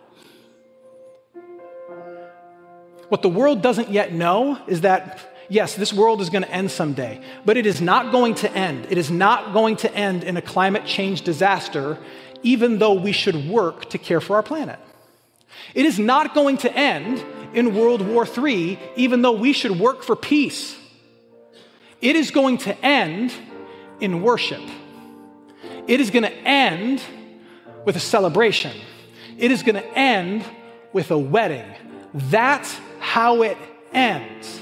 What 3.10 3.22
the 3.22 3.28
world 3.28 3.62
doesn't 3.62 3.90
yet 3.90 4.12
know 4.12 4.58
is 4.66 4.80
that 4.80 5.35
yes, 5.48 5.74
this 5.74 5.92
world 5.92 6.20
is 6.20 6.30
going 6.30 6.42
to 6.42 6.50
end 6.50 6.70
someday, 6.70 7.20
but 7.44 7.56
it 7.56 7.66
is 7.66 7.80
not 7.80 8.12
going 8.12 8.34
to 8.36 8.52
end. 8.52 8.86
It 8.90 8.98
is 8.98 9.10
not 9.10 9.52
going 9.52 9.76
to 9.76 9.94
end 9.94 10.24
in 10.24 10.36
a 10.36 10.42
climate 10.42 10.84
change 10.84 11.22
disaster, 11.22 11.98
even 12.42 12.78
though 12.78 12.94
we 12.94 13.12
should 13.12 13.48
work 13.48 13.90
to 13.90 13.98
care 13.98 14.20
for 14.20 14.36
our 14.36 14.42
planet. 14.42 14.78
It 15.74 15.86
is 15.86 15.98
not 15.98 16.34
going 16.34 16.58
to 16.58 16.72
end 16.72 17.24
in 17.54 17.74
World 17.74 18.06
War 18.06 18.26
III, 18.26 18.78
even 18.96 19.22
though 19.22 19.32
we 19.32 19.52
should 19.52 19.78
work 19.78 20.02
for 20.02 20.16
peace. 20.16 20.76
It 22.00 22.16
is 22.16 22.30
going 22.30 22.58
to 22.58 22.76
end 22.84 23.32
in 24.00 24.22
worship. 24.22 24.62
It 25.86 26.00
is 26.00 26.10
going 26.10 26.24
to 26.24 26.32
end 26.32 27.02
with 27.84 27.96
a 27.96 28.00
celebration. 28.00 28.76
It 29.38 29.50
is 29.50 29.62
going 29.62 29.76
to 29.76 29.86
end 29.98 30.44
with 30.92 31.10
a 31.10 31.18
wedding. 31.18 31.66
That's 32.12 32.78
how 32.98 33.42
it 33.42 33.56
ends. 33.92 34.60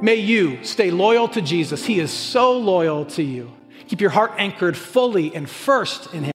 May 0.00 0.16
you 0.16 0.64
stay 0.64 0.90
loyal 0.90 1.28
to 1.28 1.40
Jesus. 1.40 1.84
He 1.84 2.00
is 2.00 2.10
so 2.10 2.58
loyal 2.58 3.04
to 3.06 3.22
you. 3.22 3.52
Keep 3.88 4.00
your 4.00 4.10
heart 4.10 4.32
anchored 4.38 4.76
fully 4.76 5.34
and 5.34 5.48
first 5.48 6.12
in 6.12 6.24
Him. 6.24 6.32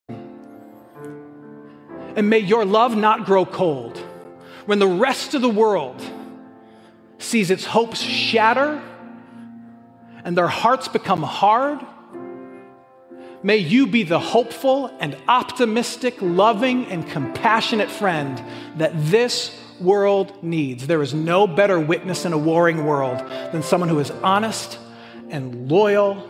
And 2.16 2.30
may 2.30 2.40
your 2.40 2.66
love 2.66 2.96
not 2.96 3.26
grow 3.26 3.46
cold 3.46 3.98
when 4.66 4.80
the 4.80 4.88
rest 4.88 5.34
of 5.34 5.42
the 5.42 5.50
world 5.50 6.02
sees 7.18 7.52
its 7.52 7.66
hopes 7.66 8.00
shatter 8.00 8.82
and 10.24 10.38
their 10.38 10.48
hearts 10.48 10.88
become 10.88 11.24
hard. 11.24 11.80
May 13.42 13.58
you 13.58 13.88
be 13.88 14.04
the 14.04 14.20
hopeful 14.20 14.88
and 15.00 15.16
optimistic, 15.28 16.22
loving 16.22 16.86
and 16.88 17.08
compassionate 17.08 17.90
friend 17.90 18.42
that 18.78 18.92
this 18.96 19.58
world 19.82 20.44
needs. 20.44 20.88
There 20.88 21.02
is 21.02 21.14
no 21.14 21.48
better 21.48 21.80
witness 21.80 22.26
in 22.26 22.34
a 22.34 22.38
warring 22.38 22.86
world 22.86 23.20
than 23.52 23.64
someone 23.64 23.90
who 23.90 24.00
is 24.00 24.12
honest 24.24 24.78
and 25.30 25.70
loyal 25.70 26.30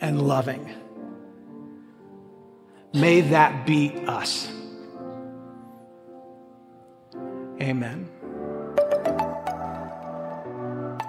and 0.00 0.26
loving. 0.26 0.74
May 2.92 3.20
that 3.20 3.66
be 3.66 3.92
us. 4.06 4.50
Amen. 7.60 8.08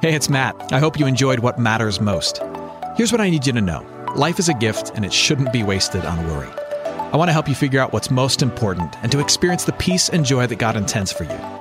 Hey, 0.01 0.15
it's 0.15 0.29
Matt. 0.29 0.73
I 0.73 0.79
hope 0.79 0.99
you 0.99 1.05
enjoyed 1.05 1.39
what 1.39 1.59
matters 1.59 2.01
most. 2.01 2.41
Here's 2.97 3.11
what 3.11 3.21
I 3.21 3.29
need 3.29 3.45
you 3.45 3.53
to 3.53 3.61
know 3.61 3.85
life 4.15 4.39
is 4.39 4.49
a 4.49 4.53
gift, 4.53 4.91
and 4.95 5.05
it 5.05 5.13
shouldn't 5.13 5.53
be 5.53 5.63
wasted 5.63 6.05
on 6.05 6.27
worry. 6.27 6.49
I 7.13 7.17
want 7.17 7.29
to 7.29 7.33
help 7.33 7.47
you 7.47 7.55
figure 7.55 7.79
out 7.79 7.93
what's 7.93 8.09
most 8.09 8.41
important 8.41 8.95
and 9.03 9.11
to 9.11 9.19
experience 9.19 9.65
the 9.65 9.73
peace 9.73 10.09
and 10.09 10.25
joy 10.25 10.47
that 10.47 10.57
God 10.57 10.75
intends 10.75 11.11
for 11.11 11.23
you. 11.23 11.60